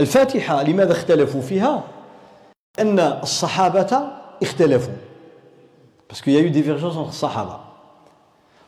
[0.00, 1.82] الفاتحة لماذا اختلفوا فيها
[2.80, 4.00] أن الصحابة
[4.42, 4.94] اختلفوا
[6.08, 7.65] parce qu'il y a eu divergence entre الصحابة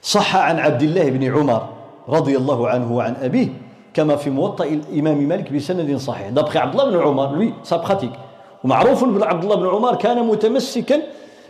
[0.09, 1.69] صح عن عبد الله بن عمر
[2.09, 3.49] رضي الله عنه وعن أبيه
[3.95, 8.17] كما في موطأ الإمام مالك بسند صحيح d'après عبد الله بن عمر sa pratique
[8.65, 11.03] ومعروف بن عبد الله بن عمر كان متمسكا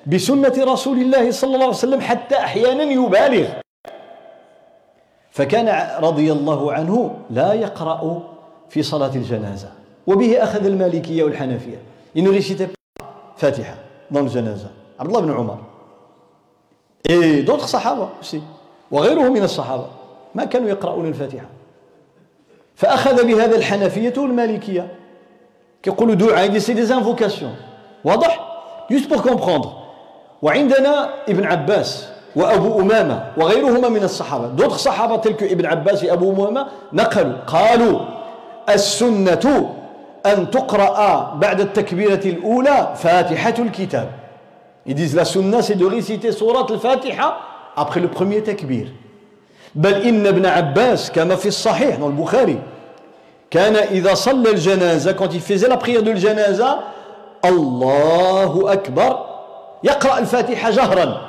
[0.06, 3.46] بسنة رسول الله صلى الله عليه وسلم حتى أحيانا يبالغ
[5.30, 5.68] فكان
[6.02, 8.22] رضي الله عنه لا يقرأ
[8.68, 9.68] في صلاة الجنازة
[10.06, 11.78] وبه أخذ المالكية والحنفية
[12.16, 13.06] récitait pas
[13.36, 13.74] Fatiha
[14.10, 14.70] dans le janaza.
[14.98, 15.77] Abdullah ibn Omar.
[17.04, 18.42] Et d'autres sahaba aussi.
[18.90, 19.86] وغيرهم من الصحابة.
[20.34, 21.46] ما كانوا يقرؤون الفاتحة.
[22.76, 24.86] فأخذ بهذا الحنفية والمالكية
[25.82, 27.56] كيقولوا دعاء c'est des invocations
[28.04, 28.40] واضح؟
[28.90, 29.68] Juste pour comprendre.
[30.42, 34.46] وعندنا ابن عباس وأبو أمامة وغيرهما من الصحابة.
[34.46, 38.00] دوت صحابة تلك ابن عباس أبو أمامة نقلوا قالوا
[38.68, 39.74] السنة
[40.26, 44.08] أن تقرأ بعد التكبيرة الأولى فاتحة الكتاب.
[44.88, 47.38] Ils disent la sunna c'est de réciter surat al-Fatiha
[47.76, 48.86] après le premier takbir.
[49.74, 52.56] بل إن ابن عباس كما في الصحيح dans le Bukhari
[53.50, 56.78] كان إذا صلى الجنازة quand il faisait la prière de الجنازة
[57.44, 59.26] الله أكبر
[59.84, 61.20] يقرأ الفاتحة جهرا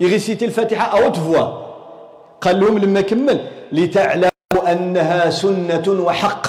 [0.00, 1.64] il récitait الفاتحة à haute voix
[2.40, 3.40] قال لهم لما كمل
[3.72, 6.46] لتعلموا أنها سنة وحق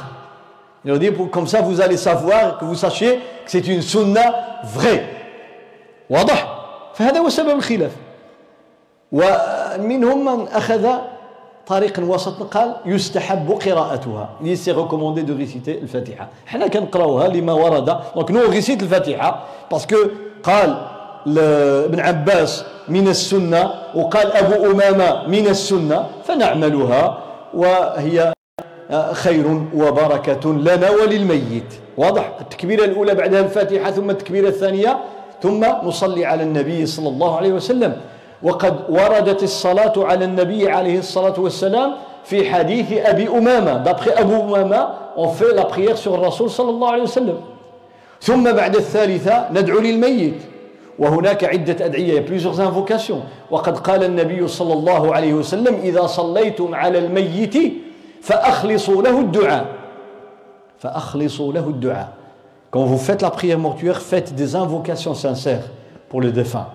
[0.88, 5.15] Il dit comme ça vous allez savoir que vous sachiez que c'est une sunna vraie.
[6.10, 7.92] واضح؟ فهذا هو سبب الخلاف.
[9.12, 10.88] ومنهم من أخذ
[11.68, 14.30] طريق وسط قال يستحب قراءتها.
[14.42, 16.28] lui c'est recommandé de réciter الفاتحة.
[16.46, 17.98] حنا كنقراوها لما ورد.
[18.16, 19.44] donc nous récite الفاتحة.
[19.72, 19.96] باسكو
[20.44, 20.78] قال
[21.86, 23.72] ابن عباس من السنة.
[23.96, 26.06] وقال أبو أمامة من السنة.
[26.24, 27.18] فنعملها.
[27.54, 28.34] وهي
[29.12, 31.74] خير وبركة لنا وللميت.
[31.98, 35.00] واضح؟ التكبيرة الأولى بعدها الفاتحة ثم التكبيرة الثانية.
[35.42, 37.98] ثم نصلي على النبي صلى الله عليه وسلم.
[38.44, 41.92] وقد وردت الصلاة على النبي عليه الصلاة والسلام
[42.24, 43.84] في حديث أبي أمامة.
[43.84, 47.38] D'après أبو أمامة on fait la prière sur الرسول صلى الله عليه وسلم
[48.22, 50.34] ثم بعد الثالثة ندعو للميت.
[51.00, 53.52] وهناك عدة أدعية plusieurs invocations.
[53.52, 57.58] وقد قال النبي صلى الله عليه وسلم إذا صليتم على الميت
[58.22, 59.66] فأخلصوا له الدعاء.
[60.80, 62.08] فأخلصوا له الدعاء.
[62.75, 65.65] Quand vous faites la prière mortuaire, faites des invocations sincères
[66.09, 66.67] pour le défunt.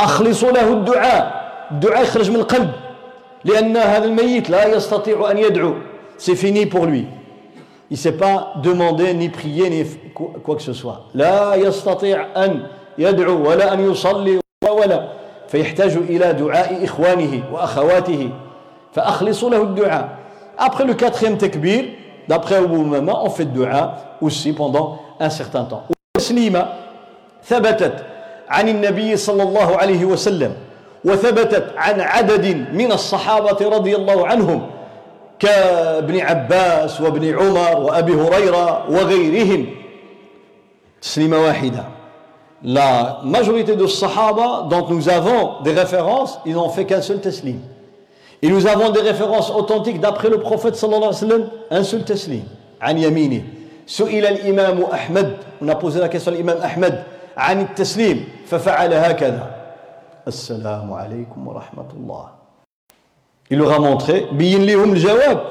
[0.00, 2.70] أخلصوا له الدعاء الدعاء يخرج من القلب
[3.44, 5.74] لأن هذا الميت لا يستطيع أن يدعو
[6.18, 7.06] c'est fini pour lui
[7.90, 9.84] il ne sait pas demander ni prier ni
[10.42, 12.66] quoi que ce soit لا يستطيع أن
[12.98, 15.08] يدعو ولا أن يصلي ولا
[15.48, 18.30] فيحتاج إلى دعاء إخوانه وأخواته
[18.92, 20.08] فأخلصوا له الدعاء
[20.58, 21.84] après le quatrième takbir
[22.27, 25.83] d'après Abu Mama on fait dua aussi pendant un certain temps
[26.17, 26.65] تسليمة
[27.43, 27.93] ثبتت
[28.49, 30.53] عن النبي صلى الله عليه وسلم
[31.05, 34.61] وثبتت عن عدد من الصحابة رضي الله عنهم
[35.39, 39.65] كابن عباس وابن عمر وأبي هريرة وغيرهم
[41.01, 41.83] تسليمة واحدة
[42.63, 47.59] La majorité de Sahaba dont nous avons des références, ils n'ont fait qu'un seul taslim.
[48.41, 52.03] Et nous avons des références authentiques d'après le prophète sallallahu alayhi wa sallam, un seul
[52.03, 52.43] taslim.
[52.81, 53.41] عن يمينه
[53.87, 56.93] سئل الإمام أحمد on a posé la question à l'imam Ahmed
[57.37, 59.55] عن التسليم ففعل هكذا
[60.27, 62.25] السلام عليكم ورحمة الله
[63.49, 65.41] Il leur a montré بين لهم الجواب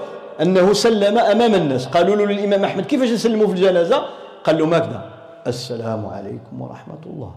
[0.43, 4.03] أنه سلم أمام الناس قالوا له للإمام أحمد كيفاش نسلموا في الجنازة
[4.45, 5.01] قال له هكذا
[5.47, 7.33] السلام عليكم ورحمة الله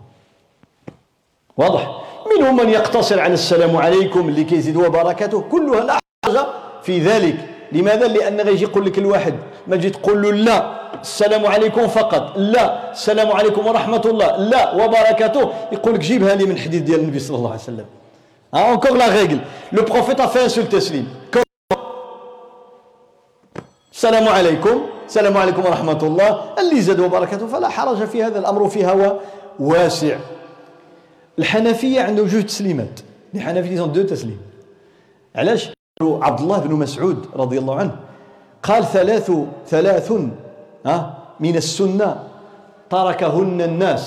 [1.60, 2.02] واضح.
[2.32, 6.46] منهم من يقتصر على السلام عليكم اللي كيزيد وبركاته كلها لا حاجة
[6.84, 7.36] في ذلك.
[7.72, 9.34] لماذا؟ لأن غيجي يقول لك الواحد.
[9.68, 10.58] ما تجي تقول له لا
[11.02, 12.34] السلام عليكم فقط.
[12.36, 14.38] لا السلام عليكم ورحمة الله.
[14.38, 15.50] لا وبركاته.
[15.72, 17.86] يقول لك جيبها لي من حديث ديال النبي صلى الله عليه وسلم.
[18.54, 19.40] ها encore la règle.
[19.72, 21.06] Le prophète a fait un
[23.92, 24.82] السلام عليكم.
[25.08, 26.42] السلام عليكم ورحمة الله.
[26.60, 29.20] اللي زاد وبركاته فلا حرج في هذا الأمر في هوى
[29.60, 30.16] واسع.
[31.40, 33.00] الحنفية عنده جوج تسليمات.
[33.36, 34.40] الحنفية disent deux تسليم.
[35.36, 35.72] علاش؟
[36.02, 37.96] عبد الله بن مسعود رضي الله عنه
[38.64, 39.32] قال ثلاث
[39.68, 40.12] ثلاث
[41.40, 42.10] من السنة
[42.90, 44.04] تركهن الناس.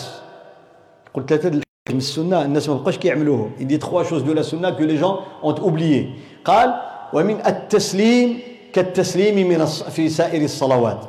[1.14, 3.50] قلت ثلاثة من السنة الناس ما بقاش كيعملوهم.
[3.60, 6.08] Dit trois choses de la sunna que les gens ont oublié
[6.44, 6.74] قال
[7.12, 8.38] ومن التسليم
[8.72, 11.00] كالتسليم من في سائر الصلوات.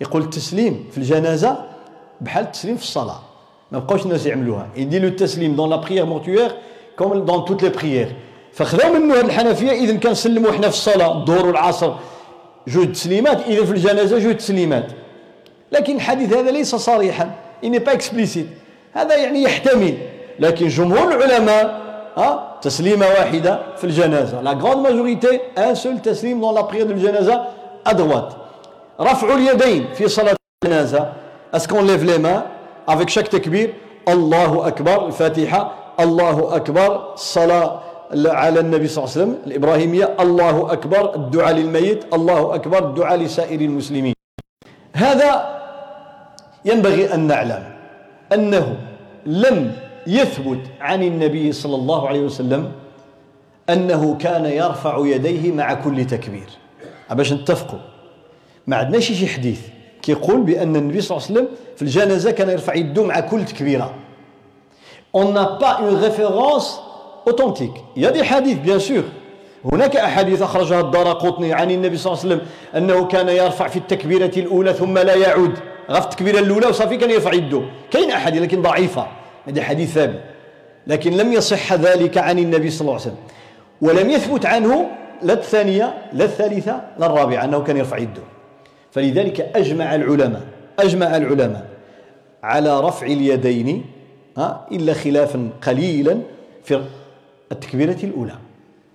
[0.00, 1.64] يقول التسليم في الجنازة
[2.20, 3.20] بحال التسليم في الصلاة.
[3.72, 4.66] ما بقاوش الناس يعملوها.
[4.76, 6.54] il dit le تسليم dans la prière mortuaire
[6.96, 8.12] comme dans toutes les prières.
[8.52, 11.92] فخذوا منه هذه الحنفية إذا كان سلموا إحنا في الصلاة الظهر والعصر.
[12.68, 14.86] جوج تسليمات إذا في الجنازة جوج تسليمات.
[15.72, 17.30] لكن الحديث هذا ليس صريحا.
[17.64, 18.46] il n'est pas explicite
[18.92, 19.94] هذا يعني يحتمل.
[20.38, 21.82] لكن جمهور العلماء
[22.16, 24.40] ها تسليمة واحدة في الجنازة.
[24.40, 27.44] la grande majorité un seul تسليم dans la prière de الجنازة
[27.86, 28.32] ادروات
[29.00, 31.12] رفع اليدين في صلاة الجنازة.
[31.54, 32.42] est-ce qu'on lève les mains
[32.88, 33.74] avec chaque تكبير
[34.08, 37.80] الله أكبر الفاتحة الله أكبر الصلاة
[38.14, 43.60] على النبي صلى الله عليه وسلم الإبراهيمية الله أكبر الدعاء للميت الله أكبر الدعاء لسائر
[43.60, 44.14] المسلمين
[44.94, 45.58] هذا
[46.64, 47.64] ينبغي أن نعلم
[48.32, 48.76] أنه
[49.26, 49.72] لم
[50.06, 52.72] يثبت عن النبي صلى الله عليه وسلم
[53.70, 56.48] أنه كان يرفع يديه مع كل تكبير
[57.10, 57.78] باش نتفقوا
[58.66, 59.60] ما عندناش شي حديث
[60.02, 63.94] كيقول بأن النبي صلى الله عليه وسلم في الجنازة كان يرفع يده مع كل تكبيرة
[65.14, 66.82] On n'a pas une référence
[67.26, 67.84] authentique.
[67.96, 69.02] Il y a des hadiths, bien sûr.
[69.64, 73.76] هناك أحاديث أخرجها الدار قطني عن النبي صلى الله عليه وسلم أنه كان يرفع في
[73.76, 75.58] التكبيرة الأولى ثم لا يعود.
[75.90, 77.62] غف التكبيرة الأولى وصافي كان يرفع يده.
[77.90, 79.06] كاين أحاديث لكن ضعيفة.
[79.46, 80.20] هذا حديث ثابت.
[80.86, 83.16] لكن لم يصح ذلك عن النبي صلى الله عليه وسلم.
[83.80, 84.86] ولم يثبت عنه
[85.22, 88.22] لا الثانية لا الثالثة لا الرابعة أنه كان يرفع يده.
[88.92, 90.42] فلذلك أجمع العلماء
[90.78, 91.68] أجمع العلماء
[92.42, 93.84] على رفع اليدين
[94.72, 96.18] إلا خلافا قليلا
[96.64, 96.84] في
[97.52, 98.34] التكبيرة الأولى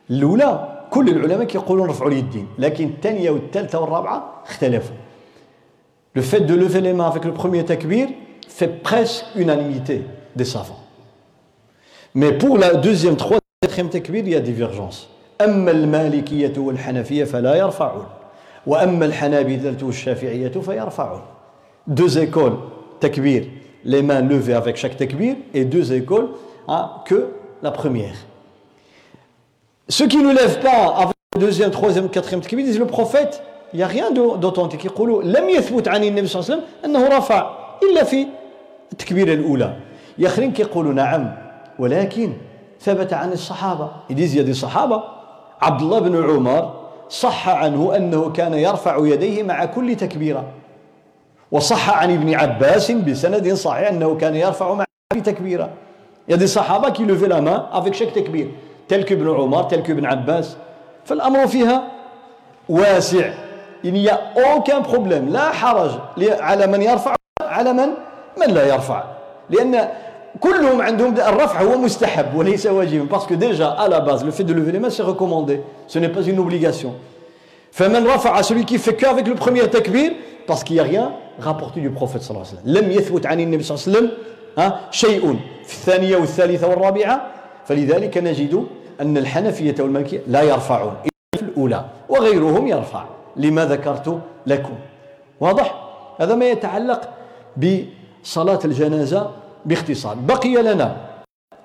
[0.09, 4.95] الأولى كل العلماء يقولون رفعوا اليدين لكن الثانية والثالثة والرابعة اختلفوا
[6.15, 8.07] Le fait de lever les mains avec le premier takbir
[8.47, 10.01] fait presque unanimité
[10.35, 10.79] des savants.
[12.15, 15.07] Mais pour la deuxième, troisième, quatrième takbir, il y a divergence.
[15.41, 18.05] أما المالكية والحنفية فلا يرفعون
[18.67, 21.21] وأما الحنابلة والشافعية فيرفعون.
[21.87, 22.57] deux écoles
[23.01, 23.51] تكبير.
[23.85, 26.29] les mains levées avec chaque تكبير et deux écoles
[26.69, 27.15] à que
[27.63, 28.15] la première
[29.89, 33.35] ceux qui ne lèvent pas avec deuxième troisième quatrième تكبير disent le prophète
[33.73, 37.17] y a rien de d'authentique كيقولوا لم يثبت عن النبي صلى الله عليه وسلم أنه
[37.17, 37.49] رفع
[37.83, 38.27] إلا في
[38.91, 39.75] التكبيره الاولى
[40.17, 41.35] ياخرين كيقولوا نعم
[41.79, 42.33] ولكن
[42.81, 43.91] ثبت عن الصحابة.
[44.09, 45.03] disent y a الصحابه
[45.61, 46.76] عبد الله بن عمر
[47.09, 50.43] صح عنه أنه كان يرفع يديه مع كل تكبيرة
[51.51, 55.69] وصح عن ابن عباس بسند صحيح أنه كان يرفع مع كل تكبيرة
[56.27, 58.47] Il y a des sahaba qui levaient la main avec chaque takbir,
[58.89, 60.43] tel que Ibn.
[61.05, 61.83] فالأمر فيها
[62.69, 63.31] واسع.
[63.83, 65.91] Il n'y a aucun problème, لا حرج
[66.39, 67.89] على من يرفع على من
[68.37, 69.03] من لا يرفع.
[69.49, 69.87] لأن
[70.39, 74.53] كلهم عندهم الرفع هو مستحب وليس واجبا que déjà à la base le fait de
[74.53, 75.61] lever les mains c'est recommandé.
[75.87, 76.21] Ce n'est pas
[77.71, 80.11] فمن رفع celui qui fait qu'avec le premier takbir
[80.47, 81.11] parce qu'il n'y a rien
[82.21, 82.65] صلى الله عليه وسلم.
[82.65, 84.11] لم يثبت عن النبي صلى الله عليه وسلم
[84.57, 85.39] ها شيء.
[85.65, 87.21] في الثانية والثالثة والرابعة
[87.65, 88.65] فلذلك نجد
[89.01, 91.85] أن الحنفية والمالكية لا يرفعون إلا في الأولى.
[92.09, 93.03] وغيرهم يرفع
[93.35, 94.73] لما ذكرت لكم.
[95.39, 95.75] واضح؟
[96.19, 97.09] هذا ما يتعلق
[97.57, 99.29] بصلاة الجنازة
[99.67, 100.15] باختصار.
[100.15, 100.97] بقي لنا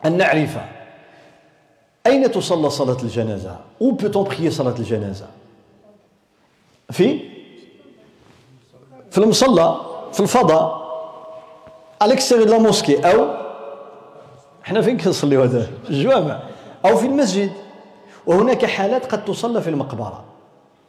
[0.07, 0.59] أن نعرف
[2.07, 5.26] أين تصلى صلاة الجنازة؟ Où peut-on صلاة الجنازة؟
[6.90, 7.20] في؟
[9.11, 9.76] في المصلى
[10.12, 10.82] في الفضاء
[12.03, 13.42] à la mosquée أو
[14.64, 16.40] إحنا فين كنصليو هذا؟ الجوامع
[16.84, 17.53] أو في المسجد.
[18.26, 20.24] وهناك حالات قد تصلى في المقبرة.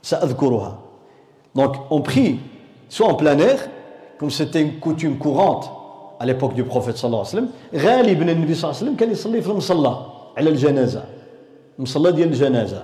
[0.01, 0.79] سأذكرها.
[1.55, 2.39] Donc on prie
[2.89, 3.59] soit en plein air
[4.17, 5.82] comme c'était une courante.
[6.23, 9.11] À l'époque du prophète صلى الله عليه وسلم غالبا النبي صلى الله عليه وسلم كان
[9.11, 10.05] يصلي في المصلى
[10.37, 11.03] على الجنازة.
[11.77, 12.83] المصلى ديال الجنازة.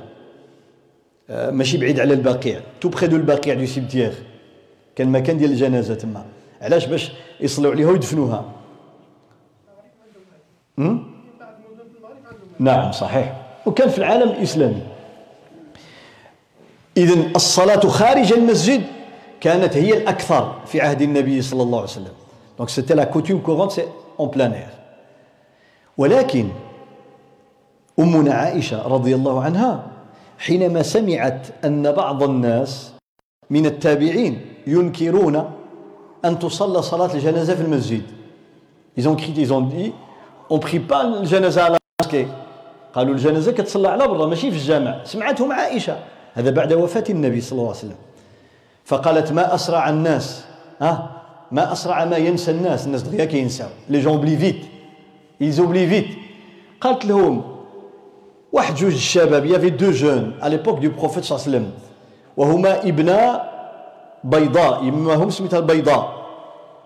[1.30, 4.14] ماشي بعيد على البقيع tout près de البقيع du cimetière
[4.96, 6.26] كان مكان ديال الجنازة تما.
[6.62, 8.46] علاش؟ باش يصلوا عليها ويدفنوها.
[12.60, 13.36] نعم صحيح.
[13.66, 14.84] وكان في العالم الإسلامي.
[16.98, 18.82] اذا الصلاة خارج المسجد
[19.42, 22.14] كانت هي الأكثر في عهد النبي صلى الله عليه وسلم.
[22.60, 23.88] Donc c'était la coutume courante, c'est
[24.18, 24.70] en plein air.
[25.98, 26.50] ولكن
[28.00, 29.88] أمنا عائشة رضي الله عنها
[30.40, 32.94] حينما سمعت أن بعض الناس
[33.50, 35.52] من التابعين ينكرون
[36.26, 38.02] أن تصلى صلاة الجنازة في المسجد
[38.98, 39.94] ils ont critiqué ils ont dit
[40.50, 42.28] on prie pas الجنازة à la mosquée
[42.94, 45.98] قالوا الجنازة كتصلى على برا ماشي في الجامع سمعتهم عائشة
[46.34, 48.00] هذا بعد وفاة النبي صلى الله عليه وسلم
[48.86, 50.46] فقالت ما أسرع الناس
[50.82, 51.19] ها
[51.52, 53.70] ما أسرع ما ينسى الناس الناس دغيا كينساو.
[53.90, 54.62] les gens oublient vite.
[55.42, 56.08] ils oublient vite.
[56.82, 57.42] قالت لهم
[58.52, 61.72] واحد جوج الشباب y avait deux jeunes à l'époque du prophète صلى الله عليه وسلم
[62.38, 63.50] وهما ابنا
[64.24, 66.04] بيضاء ما هم سميتها البيضاء.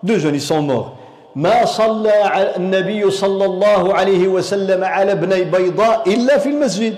[0.02, 0.92] deux jeunes ils sont morts
[1.36, 2.12] ما صلى
[2.56, 6.94] النبي صلى الله عليه وسلم على ابني بيضاء إلا في المسجد.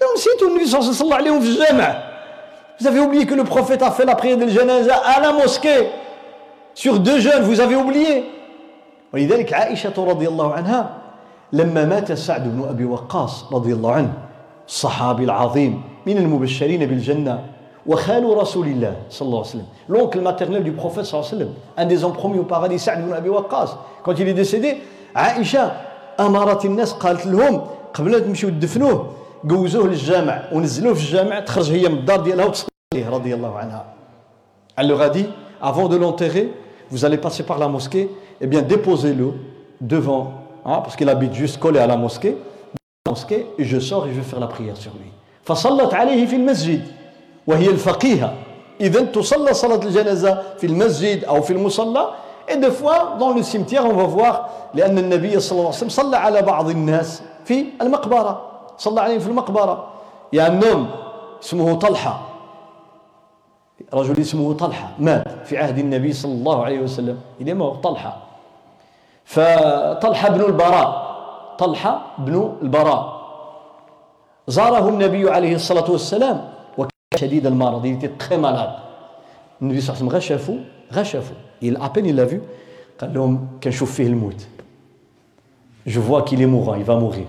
[0.00, 2.02] لهم نسيتوا النبي صلى الله عليه وسلم صلى عليهم في الجامع.
[2.78, 5.88] Vous avez oublié que le prophète a fait la prière de janaza à la mosquée.
[6.76, 8.24] Sur deux jeunes vous avez oublié.
[9.14, 10.90] ولذلك عائشة رضي الله عنها
[11.52, 14.12] لما مات سعد بن أبي وقاص رضي الله عنه
[14.68, 17.44] الصحابي العظيم من المبشرين بالجنة
[17.86, 21.50] وخال رسول الله صلى الله عليه وسلم l'oncle maternel du prophète صلى الله عليه وسلم
[21.78, 23.70] un des hommes paradis سعد بن أبي وقاص
[24.04, 24.76] quand il est
[25.16, 25.72] عائشة
[26.20, 27.62] أمرت الناس قالت لهم
[27.94, 29.06] قبل ما تمشيو تدفنوه
[29.44, 32.68] جوزوه للجامع ونزلوه في الجامع تخرج هي من الدار ديالها وتصلي
[33.08, 33.84] رضي الله عنها
[34.78, 35.26] elle leur a dit
[35.62, 35.96] avant de
[36.89, 38.09] vous allez passer par la mosquée,
[38.41, 39.33] eh bien déposez-le
[39.79, 40.33] devant,
[40.65, 42.37] hein, parce qu'il habite juste collé à la mosquée,
[43.05, 45.11] la mosquée, et je sors et je vais faire la prière sur lui.
[45.43, 46.81] فصلت عليه في المسجد
[47.47, 48.33] وهي الفقيهة
[48.81, 52.05] إذا تصلى صلاة الجنازة في المسجد أو في المصلى
[52.47, 55.89] et des fois dans le cimetière on va voir لأن النبي صلى الله عليه وسلم
[55.89, 58.41] صلى على بعض الناس في المقبرة
[58.77, 59.87] صلى عليهم في المقبرة
[60.33, 60.89] يا النوم
[61.43, 62.21] اسمه طلحة
[63.94, 67.18] رجل اسمه طلحة مات في عهد النبي صلى الله عليه وسلم.
[67.40, 68.16] إلى ما طلحة.
[69.24, 71.16] فطلحة بن البراء
[71.58, 73.16] طلحة بن البراء.
[74.48, 77.86] زاره النبي عليه الصلاة والسلام وكان شديد المرض.
[77.86, 78.78] Il très malade.
[79.62, 80.58] النبي صلى الله عليه وسلم غشفوا
[80.92, 82.40] غشفوا il à peine vu.
[83.00, 84.46] قال لهم كنشوف فيه الموت.
[85.86, 87.26] Vois qu'il est mourant il va mourir.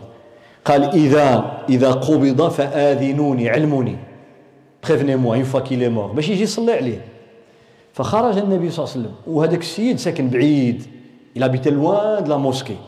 [0.65, 3.97] قال إذا إذا قبض فآذنوني علموني.
[4.91, 7.05] Une fois qu'il est mort باش يجي يصلي عليه.
[7.93, 9.13] فخرج النبي صلى الله عليه وسلم.
[9.27, 10.83] وهذاك السيد ساكن بعيد.
[11.35, 12.79] Il habitait loin de la mosquée.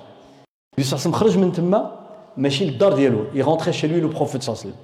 [0.77, 1.91] النبي صلى الله عليه وسلم خرج من تما
[2.37, 3.25] ماشي للدار ديالو.
[3.71, 4.75] Chez lui le prophète صلى الله عليه وسلم.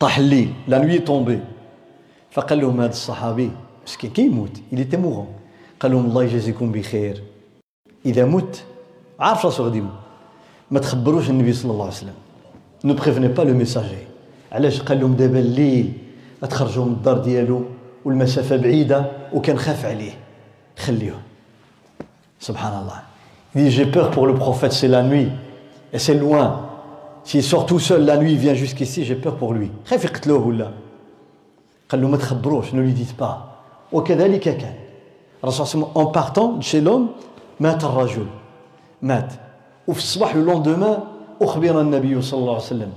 [0.00, 0.52] طاح الليل.
[0.68, 1.40] لا نوي تومبي
[2.30, 3.50] فقال لهم هذا الصحابي
[3.86, 5.28] مسكين كيموت il était mourant.
[5.80, 7.22] قال لهم الله يجازيكم بخير.
[8.06, 8.64] إذا مت
[9.20, 9.82] عارف راسو غادي
[10.70, 12.14] ما تخبروش النبي صلى الله عليه وسلم.
[12.84, 14.13] Ne prévenez pas le messager.
[14.54, 15.92] علاش قال لهم دابا الليل
[16.42, 17.62] تخرجوا من الدار ديالو
[18.04, 20.12] والمسافة بعيدة وكان خاف عليه.
[20.78, 21.18] خليوه
[22.40, 23.02] سبحان الله
[23.56, 25.28] Il dit j'ai peur pour le prophète c'est la nuit.
[25.92, 26.70] Et c'est loin.
[27.24, 29.70] S'il sort tout seul la nuit il vient jusqu'ici j'ai peur pour lui.
[29.86, 30.70] خايف يقتلوه ولا
[31.88, 33.36] قال له ما تخبروش ne lui dites pas.
[33.92, 34.74] وكذلك كان
[35.44, 37.06] الرسول صلى الله عليه وسلم en partant chez l'homme
[37.60, 38.26] مات الرجل
[39.02, 39.32] مات
[39.88, 40.98] وفي الصباح le lendemain
[41.42, 42.92] أخبر النبي صلى الله عليه وسلم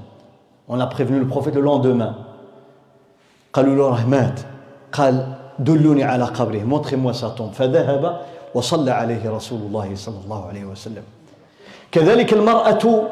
[0.68, 2.16] on a prévenu le prophète le lendemain.
[3.54, 4.40] قالوا له راه مات
[4.92, 7.54] قال دلوني على قبره montrez-moi sa tombe.
[7.54, 8.20] فذهب
[8.56, 11.04] وصلى عليه رسول الله صلى الله عليه وسلم
[11.92, 13.04] كذلك المرأة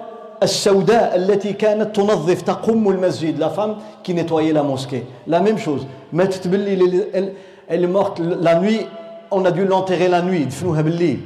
[0.44, 5.86] السوداء التي كانت تنظف تقم المسجد لا فام كي نتويي لا موسكي لا ميم شوز
[6.14, 7.32] ماتت باللي
[7.68, 8.86] elle est morte la nuit.
[9.32, 10.46] On a dû l'enterrer la nuit.
[10.46, 11.20] دفنوها بالليل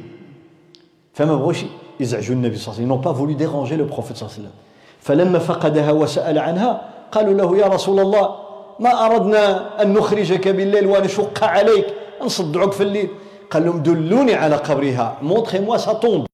[1.14, 1.66] فما بغوش
[2.00, 4.36] يزعجوا النبي صلى الله عليه وسلم ils n'ont pas voulu déranger le prophète صلى الله
[4.38, 4.69] عليه وسلم
[5.02, 6.82] فلما فقدها وسأل عنها
[7.12, 8.36] قالوا له يا رسول الله
[8.80, 11.86] ما أردنا أن نخرجك بالليل ونشق عليك
[12.24, 13.10] نصدعك في الليل.
[13.52, 15.18] قال لهم دلوني على قبرها
[15.78, 16.26] sa tombe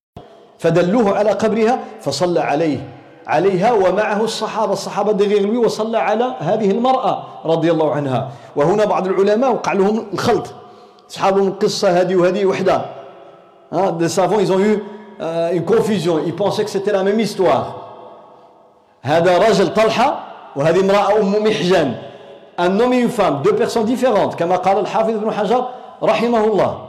[0.59, 2.79] فدلوه على قبرها فصلى عليه
[3.27, 8.29] عليها ومعه الصحابة الصحابة دغيغ لوي وصلى على هذه المرأة رضي الله عنها.
[8.55, 10.47] وهنا بعض العلماء وقع لهم الخلط.
[11.09, 12.85] صحابهم القصة هذه وهذه وحدة.
[13.99, 14.83] Des savants ils ont eu
[15.21, 16.19] euh, une confusion.
[16.25, 17.84] Ils pensaient que c'était la même histoire.
[19.05, 20.19] هذا رجل طلحة
[20.55, 21.33] وهذه امرأة أم
[22.57, 24.35] homme et une femme deux personnes différentes.
[24.35, 25.65] كما قال الحافظ ابن حجر
[26.03, 26.87] رحمه الله.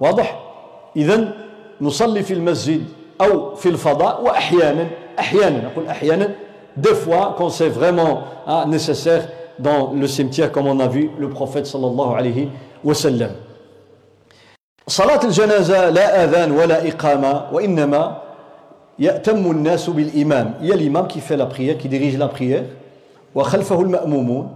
[0.00, 0.38] واضح؟
[0.96, 1.28] إذا
[1.80, 2.84] نصلي في المسجد
[3.20, 4.86] أو في الفضاء وأحيانا
[5.18, 5.64] أحيانا.
[5.64, 6.28] نقول أحيانا.
[6.94, 9.28] Fois quand c'est vraiment hein, nécessaire
[9.58, 12.48] dans le cimetière comme on a vu le prophète صلى الله عليه
[12.84, 13.30] وسلم
[14.86, 18.16] صلاة الجنازة لا أذان ولا إقامة وإنما
[18.98, 22.66] يأتم الناس بالإمام يا الإمام كي في لابخيير كي ديريج لابخيير
[23.34, 24.54] وخلفه المأمومون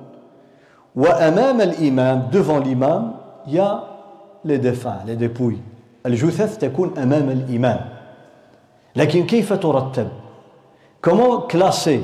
[0.97, 3.15] وأمام الإمام دوفون الإمام
[3.47, 3.83] y
[4.45, 5.59] a les défunts les dépouilles
[6.07, 7.81] الجثث تكون أمام الإمام
[8.97, 10.09] لكن كيف ترتب؟
[11.05, 12.03] comment classer؟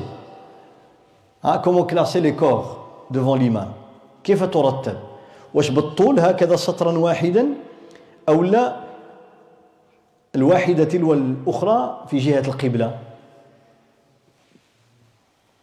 [1.43, 2.77] ها comment classer les corps
[3.11, 3.71] devant الإمام
[4.23, 4.97] كيف ترتب؟
[5.53, 7.45] واش بالطول هكذا سطرا واحدا
[8.29, 8.75] أو لا
[10.35, 12.97] الواحدة تلو الأخرى في جهة القبلة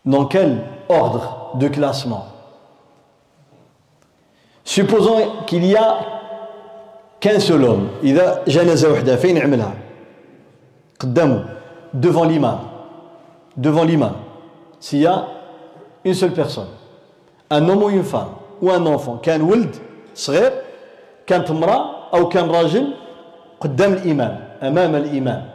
[0.06, 0.58] dans quel
[0.88, 2.26] ordre de classement
[4.64, 5.98] supposons qu'il y a
[7.20, 9.74] qu'un seul homme إذا جنازة وحدة فين يعملها
[11.00, 11.44] قدامه
[11.94, 12.58] devant l'imam
[13.56, 14.12] devant l'imam
[14.80, 15.26] s'il y a
[16.04, 16.68] une seule personne
[17.50, 18.28] un homme ou une femme
[18.62, 19.76] ou un enfant كان ولد
[20.14, 20.52] صغير
[21.26, 22.94] كانت امرأة أو كان راجل
[23.60, 25.50] قدام الإمام أمام الإمام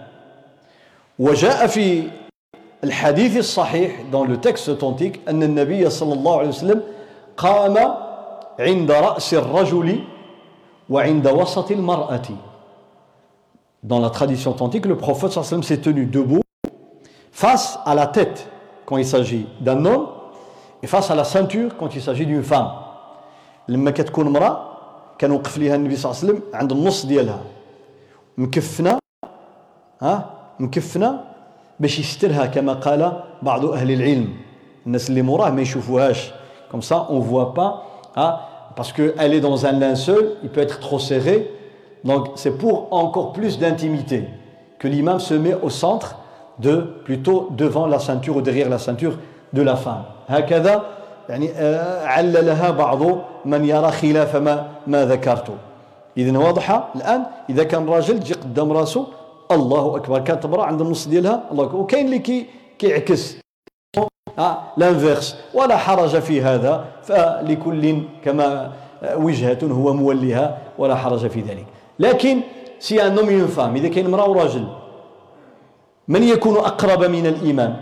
[1.19, 2.03] وجاء في
[2.83, 6.81] الحديث الصحيح dans le texte authentique أن النبي صلى الله عليه وسلم
[7.37, 7.77] قام
[8.59, 9.99] عند رأس الرجل
[10.89, 12.27] وعند وسط المرأة.
[13.83, 16.41] Dans la tradition authentique le prophète صلى الله عليه وسلم s'est tenu debout
[17.31, 18.47] face à la tête
[18.85, 20.07] quand il s'agit d'un homme
[20.83, 22.71] et face à la ceinture quand il s'agit d'une femme.
[23.67, 24.57] لما كتكون امرأة
[25.17, 27.41] كان وقف ليها النبي صلى الله عليه وسلم عند النص ديالها.
[28.38, 28.98] مكفنة
[30.02, 30.30] ها
[30.60, 31.20] مكفنة
[31.80, 34.28] باش يسترها كما قال بعض أهل العلم
[34.86, 36.32] الناس اللي موراه ما يشوفوهاش
[36.72, 37.82] comme ça on voit pas
[38.16, 38.36] hein,
[38.74, 41.50] parce qu'elle est dans un linceul il peut être trop serré
[42.04, 44.24] donc c'est pour encore plus d'intimité
[44.78, 46.16] que l'imam se met au centre
[46.58, 46.74] de
[47.04, 49.18] plutôt devant la ceinture ou derrière la ceinture
[49.52, 50.82] de la femme هكذا
[51.28, 51.50] يعني
[52.04, 53.02] عللها بعض
[53.44, 55.50] من يرى خلاف ما ما ذكرت
[56.17, 59.07] اذا واضحة؟ الآن إذا كان راجل تجي قدام راسه
[59.51, 60.19] الله أكبر.
[60.19, 61.75] كانت امراه عند النص ديالها الله أكبر.
[61.75, 62.45] وكاين اللي كي
[62.79, 63.37] كيعكس.
[64.77, 66.85] l'inverse ولا حرج في هذا.
[67.03, 68.71] فلكل كما
[69.15, 71.65] وجهة هو موليها ولا حرج في ذلك.
[71.99, 72.41] لكن
[72.79, 74.67] si un homme femme إذا كاين امرأة وراجل
[76.07, 77.81] من يكون أقرب من الامام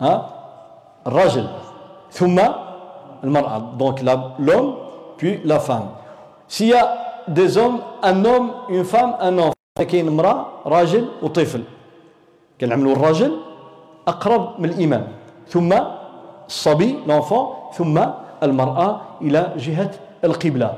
[0.00, 0.30] ها
[1.06, 1.46] الرجل
[2.10, 2.40] ثم
[3.24, 3.62] المرأة.
[3.78, 4.02] Donc
[4.38, 4.74] l'homme
[5.16, 6.03] puis la femme.
[6.54, 6.86] S'il y a
[7.26, 9.54] des hommes un homme une femme un enfant.
[9.78, 11.62] كاين امرأة راجل وطفل
[12.60, 13.32] كنعملوا الراجل
[14.08, 15.06] أقرب من الإمام
[15.48, 15.74] ثم
[16.48, 18.00] الصبي l'enfant ثم
[18.42, 19.90] المرأة إلى جهة
[20.24, 20.74] القبلة.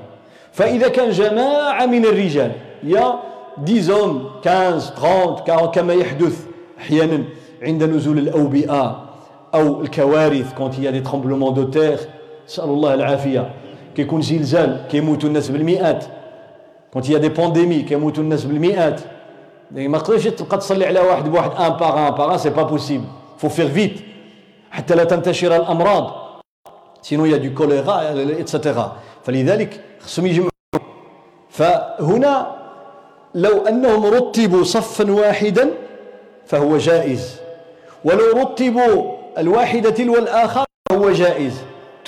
[0.53, 3.21] فإذا كان جماعة من الرجال يا
[3.67, 6.47] 10 hommes 15 30 40 كما يحدث
[6.79, 7.25] أحيانا
[7.63, 9.05] عند نزول الأوبئة
[9.55, 11.99] أو الكوارث quand il y a des tremblements de terre
[12.49, 13.51] نسأل الله العافية.
[13.97, 16.05] كيكون زلزال كيموتوا الناس بالمئات.
[16.93, 19.01] quand il y a des pandémies كيموتوا الناس بالمئات.
[19.71, 23.05] ما تقدرش تبقى تصلي على واحد بواحد un par un par, c'est pas possible,
[23.39, 24.01] faut faire vite
[24.71, 26.13] حتى لا تنتشر الأمراض.
[27.03, 30.51] sinon y a de choléra et cetera فلذلك خصهم يجمعوا.
[31.51, 32.57] فهنا
[33.35, 35.71] لو أنهم رتبوا صفا واحدا
[36.47, 37.41] فهو جائز.
[38.05, 41.55] ولو رتبوا الواحدة تلو الآخر هو جائز.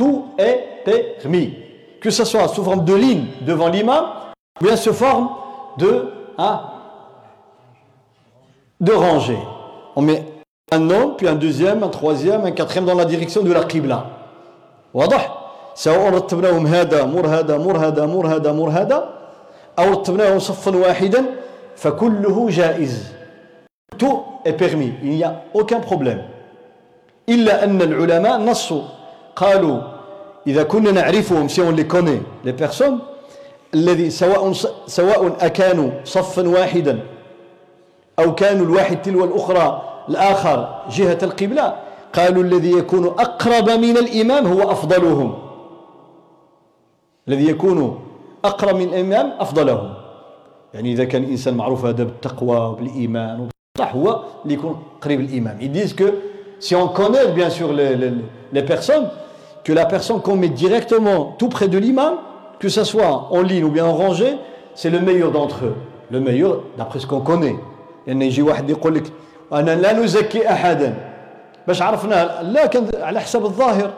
[0.01, 1.51] Tout est permis.
[2.02, 4.06] que ce soit sous forme de ligne devant l'imam
[4.60, 5.30] ou bien sous forme
[5.78, 6.62] de hein,
[8.80, 9.40] de rangée
[9.96, 10.24] on met
[10.72, 14.06] un homme puis un deuxième un troisième un quatrième dans la direction de la qibla
[14.94, 15.22] واضح
[15.76, 19.10] سواء رتبناهم هذا مر هذا مر هذا مر هذا مر هذا
[19.80, 21.26] أو رتبناهم صفا واحدا
[21.76, 23.14] فكله جائز
[23.98, 26.22] tout est permis il n'y a aucun problème
[27.30, 28.82] إلا أن العلماء نصوا
[29.36, 29.80] قالوا
[30.49, 32.99] إذا كنا نعرفهم si on les connaît les personnes
[33.75, 34.53] الذي سواء
[34.87, 37.01] سواء أكانوا صفا واحدا
[38.19, 41.77] أو كانوا الواحد تلو الأخرى الآخر جهة القبلة
[42.13, 45.39] قالوا الذي يكون أقرب من الإمام هو أفضلهم.
[47.29, 48.01] الذي يكون
[48.45, 49.95] أقرب من الإمام أفضلهم.
[50.75, 53.49] يعني إذا كان الإنسان معروف هذا بالتقوى وبالإيمان
[53.79, 55.59] صح هو اللي يكون قريب الإمام.
[55.61, 56.15] Ils disent que
[56.59, 57.97] si on connaît bien sûr les,
[59.69, 62.15] que la personne qu'on met directement tout près de l'imam
[62.59, 64.35] que ce soit en ligne ou bien en rangée
[64.75, 65.75] c'est le meilleur d'entre eux.
[66.11, 67.57] Le meilleur d'après ce qu'on connaît.
[68.07, 69.13] يعني يجي واحد يقول لك
[69.53, 70.95] أنا لا نزكي أحدا
[71.67, 73.91] باش عرفنا لا كان على حسب الظاهر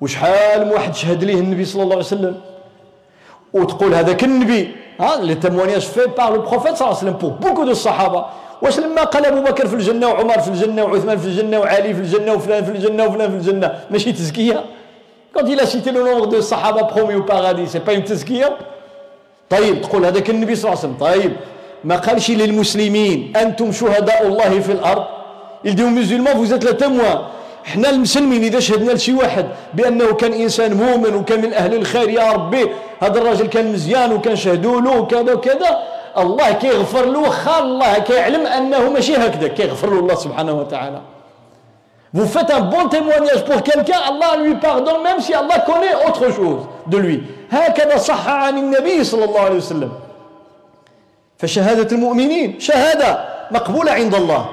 [0.00, 2.40] وشحال من واحد شهد ليه النبي صلى الله عليه وسلم
[3.52, 7.30] وتقول هذاك النبي ها les témoignages faits par le prophète صلى الله عليه وسلم pour
[7.30, 8.24] beaucoup de الصحابه
[8.62, 12.00] واش لما قال ابو بكر في الجنه وعمر في الجنه وعثمان في الجنه وعلي في
[12.00, 14.64] الجنه وفلان في الجنه وفلان في الجنه ماشي تزكيه
[15.32, 18.50] quand il a cité le nombre de sahaba promis au paradis c'est pas une tazkiya
[19.50, 21.32] طيب تقول هذاك النبي صلى الله عليه وسلم طيب
[21.84, 25.04] ما قالش للمسلمين أنتم شهداء الله في الأرض
[25.64, 27.18] il dit aux musulmans vous êtes les témoins
[27.64, 32.32] حنا المسلمين اذا شهدنا لشي واحد بانه كان انسان مؤمن وكان من أهل الخير يا
[32.32, 32.66] ربي
[33.00, 35.78] هذا الراجل كان مزيان وكان شهدوا له وكذا وكذا
[36.18, 41.00] الله كيغفر له واخا الله كيعلم انه ماشي هكذا كيغفر له الله سبحانه وتعالى
[42.14, 46.32] Vous faites un bon témoignage pour quelqu'un, Allah lui pardonne même si Allah connaît autre
[46.32, 47.22] chose de lui.
[47.50, 49.90] هكذا صح عن النبي صلى الله عليه وسلم.
[51.38, 54.48] فشهادة المؤمنين شهادة مقبولة عند الله.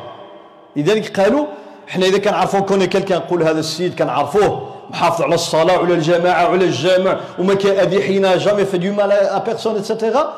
[0.75, 1.45] لذلك قالوا
[1.89, 5.93] إحنا اذا كان عرفوا كون كلكان نقول هذا السيد كان عرفوه محافظ على الصلاه وعلى
[5.93, 10.33] الجماعه وعلى الجامع وما كيأذي حين جامي في دو مال ا بيرسون اتسيتيرا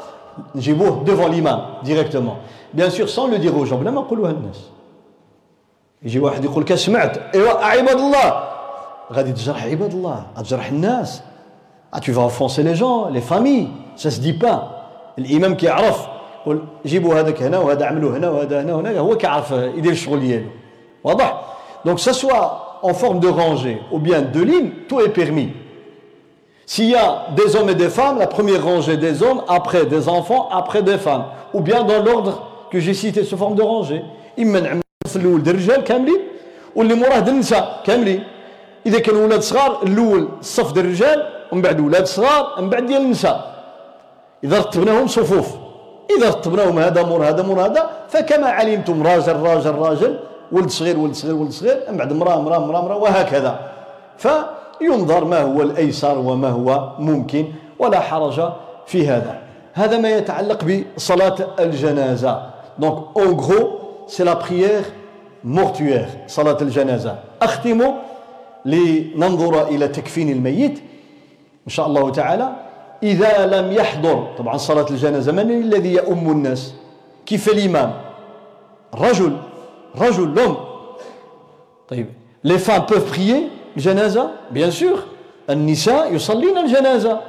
[0.55, 2.37] نجيبوه ديفون ليمان ديريكتومون
[2.73, 4.59] بيان سور سون لو أو جون بلا ما نقولوها للناس
[6.02, 8.44] يجي واحد يقول لك سمعت ايوا عباد الله
[9.12, 11.22] غادي تجرح عباد الله تجرح الناس
[12.00, 14.82] tu vas offenser les gens les familles ça se dit pas
[15.18, 16.06] الامام كيعرف
[16.42, 20.46] يقول جيبوا هذاك هنا وهذا عملوا هنا وهذا هنا وهنا هو كيعرف يدير الشغل ديالو
[21.04, 21.44] واضح
[21.84, 25.50] donc ce soit en forme de rangée ou bien de ligne tout est permis
[26.66, 30.08] s'il y a des hommes et des femmes la première rangée des hommes après des
[30.08, 34.02] enfants après des femmes ou bien dans l'ordre que j'ai cité sous forme de rangée
[35.17, 36.21] الصف الأول ديال الرجال كاملين
[36.75, 38.23] واللي موراه ديال النساء كاملين.
[38.85, 41.19] إذا كانوا ولاد صغار الأول الصف ديال الرجال
[41.51, 43.37] ومن بعد ولاد صغار من بعد ديال النساء.
[44.43, 45.47] إذا رتبناهم صفوف.
[46.17, 50.19] إذا رتبناهم هذا مور هذا مور هذا فكما علمتم راجل راجل راجل
[50.51, 53.59] ولد صغير ولد صغير ولد صغير من بعد امراه امراه امراه امراه وهكذا.
[54.17, 57.45] فينظر ما هو الأيسر وما هو ممكن
[57.79, 58.37] ولا حرج
[58.85, 59.39] في هذا.
[59.73, 60.59] هذا ما يتعلق
[60.95, 62.41] بصلاة الجنازة.
[62.79, 64.85] donc en gros c'est la prière
[65.47, 67.93] mortuaire صلاه الجنازه اختم
[68.65, 70.79] لننظر إلى تكفين الميت
[71.67, 72.49] ان شاء الله تعالى
[73.03, 76.73] اذا لم يحضر طبعا صلاه الجنازه من الذي يؤم الناس
[77.25, 77.93] كيف الامام
[78.95, 79.37] رجل
[79.97, 80.57] رجل l'homme.
[81.87, 82.07] طيب
[82.43, 84.97] les femmes peuvent prier جنازة bien sûr.
[85.49, 87.19] النساء يصلين الجنازة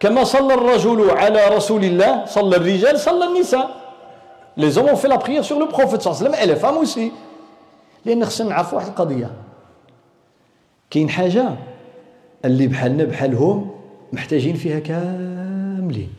[0.00, 3.70] كما صلى الرجل على رسول الله صلى الرجال صلى النساء
[4.56, 6.56] les hommes ont fait la prière sur le prophète صلى الله عليه وسلم et les
[6.56, 7.12] femmes aussi.
[8.04, 9.30] لأن خصنا نعرفوا واحد القضية.
[10.90, 11.54] كاين حاجة
[12.44, 13.70] اللي بحالنا بحالهم
[14.12, 16.12] محتاجين فيها كاملين.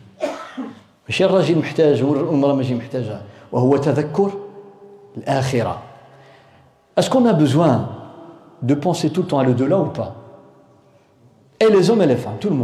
[1.08, 3.20] ماشي الراجل محتاج والمرأة ماشي محتاجة
[3.52, 4.30] وهو تذكر
[5.16, 5.82] l'akhira.
[6.96, 7.88] Est-ce qu'on a besoin
[8.62, 10.14] de penser tout le temps à l'au-delà ou pas?
[11.60, 12.56] Et les hommes et les femmes, tout le.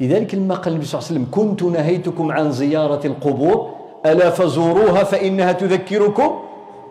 [0.00, 3.74] لذلك لما قال النبي صلى الله عليه وسلم كنت نهيتكم عن زيارة القبور
[4.06, 6.38] ألا فزوروها فإنها تذكركم؟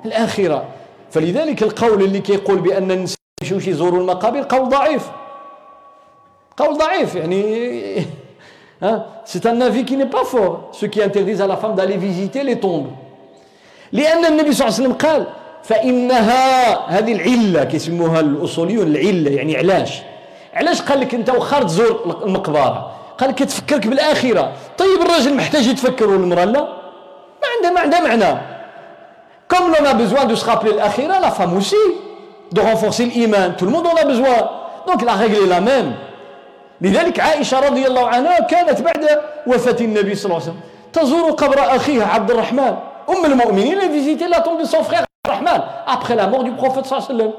[0.05, 0.65] الآخرة.
[1.11, 5.09] فلذلك القول اللي كيقول بأن النساء يمشيوش يزوروا المقابر قول ضعيف.
[6.57, 7.43] قول ضعيف يعني
[9.25, 12.59] c'est un avis qui n'est pas fort ceux qui interdisent à femme d'aller visiter les
[12.59, 12.87] tombes.
[13.91, 15.27] لأن النبي صلى الله عليه وسلم قال
[15.63, 20.01] فإنها هذه العلة كيسموها الأصوليون العلة يعني علاش.
[20.53, 24.53] علاش قال لك أنت وخر تزور المقبرة؟ قال لك تفكرك بالآخرة.
[24.77, 28.52] طيب الراجل محتاج يتفكر والمرأة لا؟ ما عندها ما عندها معنى.
[29.48, 31.76] Comme l'on a besoin de se rappeler l'akhira, la femme aussi,
[32.52, 33.54] de renforcer l'iman.
[33.56, 34.36] Tout le monde en a besoin.
[34.86, 35.92] Donc la règle est la même.
[36.80, 40.60] لذلك عائشة رضي الله عنها كانت بعد وفاة النبي صلى الله عليه وسلم
[40.92, 42.74] تزور قبر أخيها عبد الرحمن
[43.08, 46.86] أم المؤمنين elle visitait la tombe de son frère Rahman après la mort du prophète
[46.86, 47.32] صلى الله عليه وسلم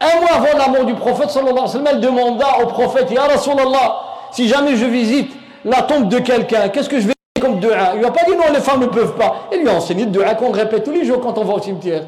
[0.00, 3.10] un mois avant la mort du prophète صلى الله عليه وسلم elle demanda au prophète
[3.10, 4.00] Ya Rasulallah
[4.32, 5.30] si jamais je visite
[5.66, 7.14] la tombe de quelqu'un qu'est-ce que je vais
[7.47, 7.93] comme dua.
[7.93, 9.47] Il lui a pas dit non les femmes ne peuvent pas.
[9.53, 11.59] Il lui a enseigné le dua qu'on répète tous les jours quand on va au
[11.59, 12.03] cimetière.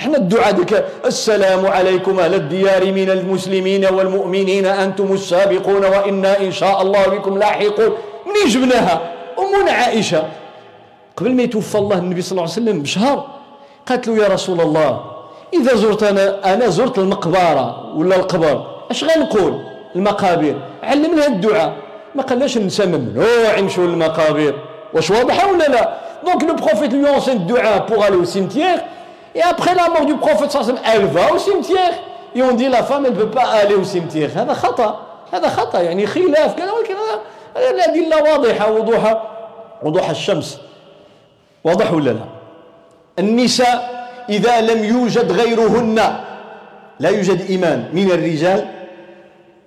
[0.00, 6.82] إحنا الدعاء ديك السلام عليكم أهل الديار من المسلمين والمؤمنين أنتم السابقون وأنا ان شاء
[6.82, 7.92] الله بكم لاحقون
[8.26, 10.22] منين جبناها امنا عائشه
[11.16, 13.26] قبل ما يتوفى الله النبي صلى الله عليه وسلم بشهر
[13.86, 15.00] قالت له يا رسول الله
[15.54, 18.56] اذا زرت أنا أنا زرت المقبره ولا القبر
[18.90, 19.52] اش غنقول
[19.96, 21.70] المقابر علمنا الدعاء
[22.14, 24.54] ما قالناش النساء ممنوع يمشوا للمقابر
[24.94, 25.94] واش واضحه ولا لا
[26.24, 28.78] donc le prophète lui enseigne الدعاء pour aller au cimetière
[29.34, 31.92] Et après la mort du prophète, elle va au cimetière.
[32.34, 34.30] Et on dit la femme, elle ne peut pas aller au cimetière.
[34.36, 35.00] هذا خطأ
[35.32, 37.20] هذا خطأ يعني خلاف كذا وكذا
[37.70, 39.22] الأدلة واضحة وضوح
[39.82, 40.60] وضوح الشمس
[41.64, 42.24] واضح ولا لا
[43.18, 46.16] النساء إذا لم يوجد غيرهن
[47.00, 48.66] لا يوجد إيمان من الرجال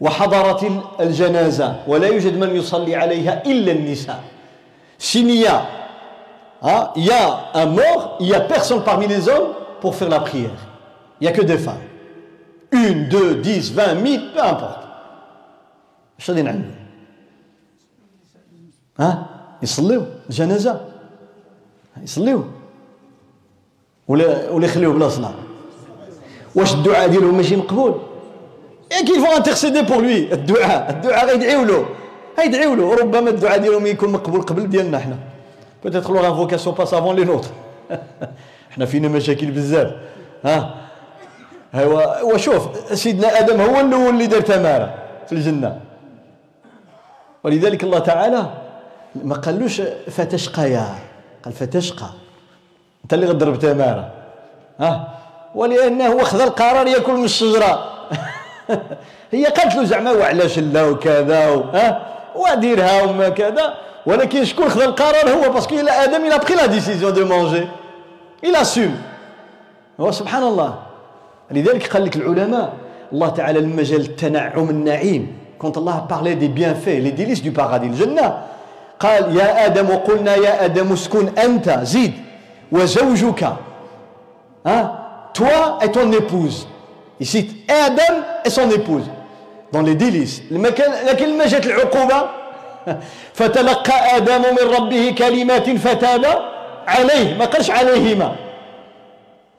[0.01, 4.19] وحضرت الجنازة ولا يوجد من يصلي عليها إلا النساء
[4.99, 5.75] سينيا
[6.67, 10.09] Hein, il y a un mort, il n'y a personne parmi les hommes pour faire
[10.09, 10.49] la prière.
[11.21, 11.75] Il n'y a que des femmes.
[12.71, 14.79] Une, deux, dix, vingt, mille, peu importe.
[16.17, 16.71] شادين عنده
[18.99, 19.25] ها
[19.63, 20.81] يصليو الجنازه
[22.03, 22.43] يصليو
[24.07, 25.33] ولا ولا يخليوه بلا صلاه
[26.55, 28.01] واش الدعاء ديالهم ماشي مقبول
[28.89, 31.85] qu'ils vont intercéder pour lui الدعاء الدعاء غيدعيو له
[32.39, 32.95] غيدعيو له.
[32.95, 35.17] ربما الدعاء ديالهم يكون مقبول قبل ديالنا حنا.
[35.85, 37.51] Peut-être leur invocation passe avant les nôtres.
[38.71, 39.91] إحنا فينا مشاكل بزاف.
[40.45, 40.75] ها؟
[41.75, 44.93] ايوا وشوف سيدنا آدم هو الأول اللي دار تمارة
[45.27, 45.79] في الجنة.
[47.43, 48.45] ولذلك الله تعالى
[49.15, 49.81] ما قالوش
[50.11, 50.95] فتشقى يا
[51.45, 52.09] قال فتشقى.
[53.03, 54.11] أنت اللي غضرب تمارة.
[54.79, 55.07] ها؟
[55.55, 57.91] ولأنه هو خذ القرار يأكل من الشجرة.
[59.31, 63.73] هي قالت له زعما وعلاش لا وكذا ها؟ وديرها وما كذا
[64.05, 67.13] ولكن شكون خذ القرار هو؟ parce que il a آدم il a pris la décision
[67.13, 67.67] de manger
[68.43, 68.95] il assume
[69.99, 70.75] هو سبحان الله
[71.51, 72.73] لذلك قال لك العلماء
[73.13, 75.37] الله تعالى لما جا التنعم النعيم.
[75.59, 78.37] quand الله parlait des bienfaits les délices du paradis الجنة.
[78.99, 82.13] قال يا آدم قلنا يا آدم اسكن أنت زيد
[82.71, 83.43] وزوجك.
[84.65, 85.05] ها؟
[85.81, 86.67] et ton épouse.
[87.19, 89.03] Il cite Adam et son épouse.
[89.73, 90.41] Dans les délices.
[90.51, 92.29] لكن لما جات العقوبه
[93.33, 96.25] فتلقى آدم من ربه كلمات فتاب
[96.87, 97.37] عليه.
[97.37, 98.35] ما قالش عليهما.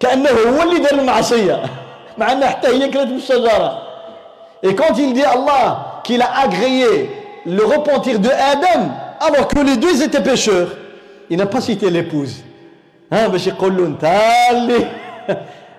[0.00, 1.62] كأنه هو اللي دار المعصية.
[2.18, 3.82] مع أن حتى هي كانت من الشجرة
[4.62, 7.10] Et quand il dit Allah qu'il a agréé
[7.44, 10.68] le repentir de Adam alors que les deux étaient pécheurs,
[11.30, 12.42] il n'a pas cité l'épouse.
[13.12, 14.04] ها باش يقول له انت
[14.50, 14.90] اللي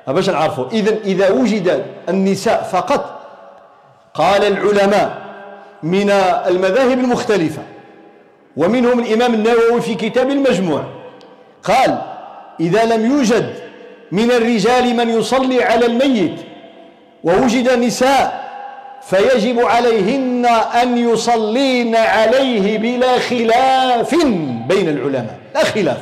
[0.08, 3.17] باش نعرفوا اذا اذا وجد النساء فقط
[4.18, 5.18] قال العلماء
[5.84, 6.10] من
[6.48, 7.62] المذاهب المختلفة
[8.58, 10.84] ومنهم الإمام النووي في كتاب المجموع
[11.64, 12.02] قال
[12.60, 13.54] إذا لم يوجد
[14.12, 16.36] من الرجال من يصلي على الميت
[17.24, 18.48] ووجد نساء
[19.02, 20.46] فيجب عليهن
[20.82, 24.16] أن يصلين عليه بلا خلاف
[24.68, 25.38] بين العلماء.
[25.56, 25.98] لا خلاف.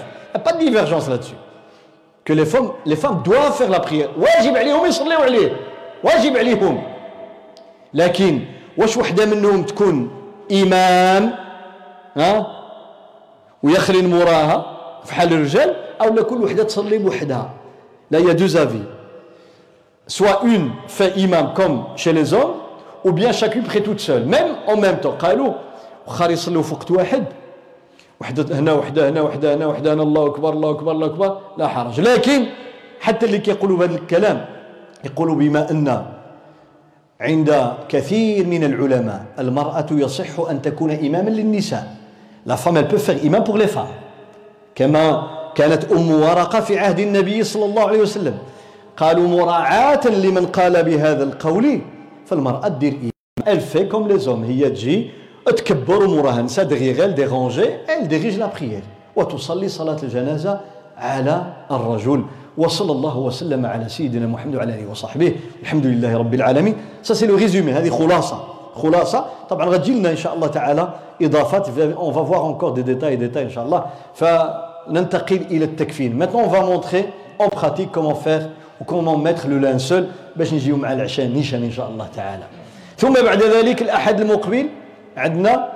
[0.45, 1.39] Pas de divergence là-dessus.
[2.25, 4.09] Que les femmes, les femmes doivent faire la prière.
[4.17, 5.51] واجب عليهم يصليوا عليه
[6.03, 6.83] واجب عليهم
[7.95, 8.41] لكن
[8.77, 10.09] واش وحدة منهم تكون
[10.51, 11.31] إمام
[12.15, 12.47] ها؟
[13.63, 14.57] ويخرن موراها
[15.05, 17.49] في حال الرجال أو كل وحدة تصلي بوحدها؟
[18.11, 18.83] لا يا دو زافي
[20.07, 22.53] soit une fait imam comme chez les hommes
[23.03, 24.25] ou bien chacune prie toute seule.
[24.25, 25.15] Même en même temps.
[25.19, 25.53] قالوا
[26.07, 27.23] واخا يصلوا في وقت واحد
[28.21, 31.67] وحده هنا وحده هنا وحده هنا وحده هنا الله اكبر الله اكبر الله اكبر لا
[31.67, 32.45] حرج لكن
[32.99, 34.45] حتى اللي كيقولوا بهذا الكلام
[35.05, 36.05] يقولوا بما ان
[37.21, 41.95] عند كثير من العلماء المرأة يصح أن تكون إماما للنساء.
[42.45, 43.95] لا فام elle peut faire imam pour les femmes.
[44.75, 48.37] كما كانت أم ورقة في عهد النبي صلى الله عليه وسلم.
[48.97, 51.81] قالوا مراعاة لمن قال بهذا القول
[52.25, 53.11] فالمرأة دير إمام.
[53.45, 54.43] Elle fait comme les hommes.
[54.43, 55.09] هي تجي
[55.45, 58.83] تكبر موراها نساء دغيغ elle déranger elle dirige la prière.
[59.15, 60.59] وتصلي صلاة الجنازة
[60.97, 62.25] على الرجل.
[62.57, 65.35] وصلى الله وسلم على سيدنا محمد وعلى آله وصحبه.
[65.61, 66.75] الحمد لله رب العالمين.
[67.03, 68.43] ça c'est le résumé هذه خلاصة.
[68.75, 69.25] خلاصة.
[69.49, 71.79] طبعا غتجي لنا إن شاء الله تعالى إضافات.
[71.79, 73.85] on va voir encore des détails détails إن شاء الله.
[74.15, 76.23] فننتقل إلى التكفين.
[76.23, 77.05] Maintenant on va montrer
[77.41, 78.49] en pratique comment faire
[78.81, 82.43] و comment mettre le linceul باش نجيو مع العشاء نيشان إن شاء الله تعالى.
[82.97, 84.67] ثم بعد ذلك الأحد المقبل.
[85.17, 85.71] عندنا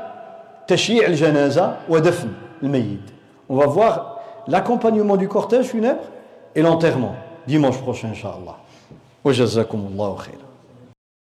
[0.67, 2.29] تشييع الجنازة ودفن
[2.63, 3.05] الميت.
[3.51, 4.18] On va voir
[4.49, 6.01] l'accompagnement du cortège funèbre
[6.55, 7.15] et l'enterrement
[7.47, 8.57] dimanche prochain, Inch'Allah.
[9.23, 10.48] Wa jazakumullahu.